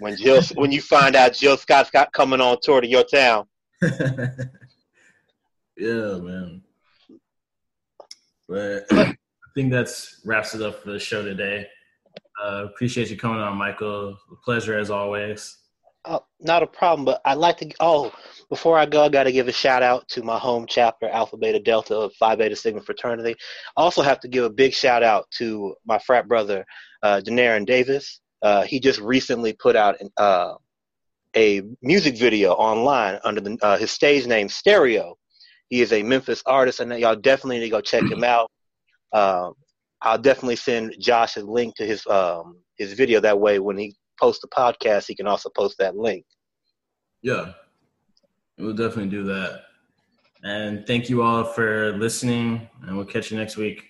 when 0.00 0.16
Jill, 0.16 0.42
when 0.56 0.72
you 0.72 0.82
find 0.82 1.14
out 1.14 1.34
Jill 1.34 1.56
Scott's 1.56 1.90
got 1.90 2.12
coming 2.12 2.40
on 2.40 2.58
tour 2.62 2.80
to 2.80 2.86
your 2.86 3.04
town. 3.04 3.46
yeah, 3.82 4.28
man. 6.18 6.62
But 8.48 8.86
I 8.90 9.14
think 9.54 9.70
that's 9.70 10.20
wraps 10.24 10.54
it 10.54 10.62
up 10.62 10.82
for 10.82 10.90
the 10.90 10.98
show 10.98 11.22
today. 11.22 11.68
Uh, 12.42 12.64
appreciate 12.64 13.08
you 13.08 13.16
coming 13.16 13.38
on, 13.38 13.56
Michael. 13.56 14.18
pleasure 14.44 14.76
as 14.76 14.90
always. 14.90 15.58
Oh, 16.08 16.24
not 16.40 16.62
a 16.62 16.66
problem, 16.68 17.04
but 17.04 17.20
I'd 17.24 17.38
like 17.38 17.56
to. 17.58 17.70
Oh, 17.80 18.12
before 18.48 18.78
I 18.78 18.86
go, 18.86 19.02
I 19.04 19.08
got 19.08 19.24
to 19.24 19.32
give 19.32 19.48
a 19.48 19.52
shout 19.52 19.82
out 19.82 20.06
to 20.10 20.22
my 20.22 20.38
home 20.38 20.64
chapter, 20.68 21.08
Alpha 21.08 21.36
Beta 21.36 21.58
Delta 21.58 21.96
of 21.96 22.14
Phi 22.14 22.36
Beta 22.36 22.54
Sigma 22.54 22.80
Fraternity. 22.80 23.34
I 23.76 23.82
Also, 23.82 24.02
have 24.02 24.20
to 24.20 24.28
give 24.28 24.44
a 24.44 24.50
big 24.50 24.72
shout 24.72 25.02
out 25.02 25.28
to 25.38 25.74
my 25.84 25.98
frat 25.98 26.28
brother, 26.28 26.64
uh, 27.02 27.20
Denarin 27.24 27.66
Davis. 27.66 28.20
Uh, 28.40 28.62
he 28.62 28.78
just 28.78 29.00
recently 29.00 29.52
put 29.54 29.74
out 29.74 30.00
an, 30.00 30.10
uh, 30.16 30.54
a 31.34 31.62
music 31.82 32.16
video 32.16 32.52
online 32.52 33.18
under 33.24 33.40
the, 33.40 33.58
uh, 33.62 33.76
his 33.76 33.90
stage 33.90 34.26
name 34.26 34.48
Stereo. 34.48 35.16
He 35.70 35.80
is 35.80 35.92
a 35.92 36.04
Memphis 36.04 36.42
artist, 36.46 36.78
and 36.78 36.96
y'all 37.00 37.16
definitely 37.16 37.58
need 37.58 37.64
to 37.64 37.70
go 37.70 37.80
check 37.80 38.04
him 38.04 38.22
out. 38.24 38.48
Um, 39.12 39.54
I'll 40.02 40.18
definitely 40.18 40.56
send 40.56 40.94
Josh 41.00 41.36
a 41.36 41.40
link 41.40 41.74
to 41.76 41.84
his 41.84 42.06
um, 42.06 42.58
his 42.76 42.92
video. 42.92 43.18
That 43.18 43.40
way, 43.40 43.58
when 43.58 43.76
he 43.76 43.96
posts 44.18 44.40
the 44.40 44.48
podcast, 44.48 45.06
he 45.06 45.14
can 45.14 45.26
also 45.26 45.50
post 45.50 45.76
that 45.78 45.96
link. 45.96 46.24
Yeah, 47.22 47.52
we'll 48.58 48.74
definitely 48.74 49.10
do 49.10 49.24
that. 49.24 49.62
And 50.44 50.86
thank 50.86 51.08
you 51.08 51.22
all 51.22 51.44
for 51.44 51.92
listening, 51.96 52.68
and 52.82 52.96
we'll 52.96 53.06
catch 53.06 53.30
you 53.30 53.38
next 53.38 53.56
week. 53.56 53.82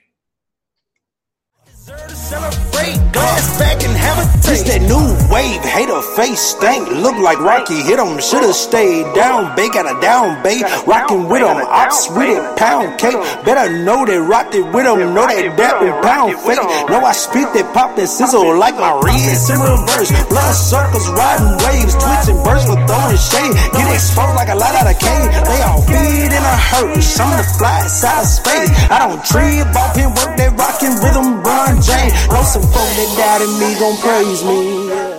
Celebrate, 1.87 2.99
glass 3.15 3.59
back 3.63 3.79
and 3.87 3.95
have 3.95 4.19
a 4.19 4.27
taste. 4.43 4.67
that 4.67 4.83
new 4.83 5.07
wave, 5.31 5.63
hater 5.63 6.03
face 6.19 6.59
stank. 6.59 6.83
Look 6.91 7.15
like 7.23 7.39
Rocky 7.39 7.79
hit 7.79 8.03
him, 8.03 8.19
should've 8.19 8.59
stayed 8.59 9.07
down. 9.15 9.55
Bay 9.55 9.71
got 9.71 9.87
a 9.87 9.95
down 10.03 10.43
bay, 10.43 10.67
rockin' 10.83 11.31
with 11.31 11.47
him. 11.47 11.63
Ops 11.63 12.11
with 12.11 12.27
it, 12.27 12.43
pound 12.59 12.99
cake. 12.99 13.15
Better 13.47 13.71
know 13.87 14.03
that 14.03 14.19
rocked 14.19 14.59
it 14.59 14.67
with 14.75 14.83
him. 14.83 15.15
Know 15.15 15.31
that 15.31 15.47
dap 15.55 15.79
and 15.79 15.95
pound 16.03 16.35
fake. 16.43 16.59
Know 16.91 17.07
I 17.07 17.15
spit 17.15 17.55
that 17.55 17.71
pop 17.71 17.95
and 17.95 18.11
sizzle 18.11 18.59
like 18.59 18.75
my 18.75 18.91
wrist 19.07 19.47
in 19.55 19.63
reverse. 19.63 20.11
Blood 20.27 20.59
circles, 20.59 21.07
riding 21.15 21.55
waves, 21.71 21.95
twitching 21.95 22.43
bursts 22.43 22.67
for 22.67 22.83
throwing 22.83 23.15
shade. 23.15 23.55
Get 23.79 23.87
exposed 23.95 24.35
like 24.35 24.51
a 24.51 24.59
lot 24.59 24.75
out 24.75 24.91
of 24.91 24.99
cane. 24.99 25.31
They 25.31 25.63
all 25.63 25.87
feed 25.87 26.35
in 26.35 26.43
a 26.43 26.57
hurt. 26.67 26.99
Some 26.99 27.31
of 27.31 27.39
the 27.39 27.47
fly 27.63 27.87
side 27.87 28.27
of 28.27 28.27
space. 28.27 28.75
I 28.91 29.07
don't 29.07 29.23
trip 29.23 29.71
off 29.71 29.95
him, 29.95 30.11
work 30.19 30.35
that 30.35 30.51
rockin' 30.59 30.99
rhythm, 30.99 31.47
run. 31.47 31.76
James. 31.81 32.13
Know 32.29 32.43
some 32.43 32.63
folk 32.63 32.91
that 32.99 33.11
doubted 33.17 33.53
me 33.61 33.79
gon' 33.79 33.97
praise 33.99 34.45
me. 34.45 35.16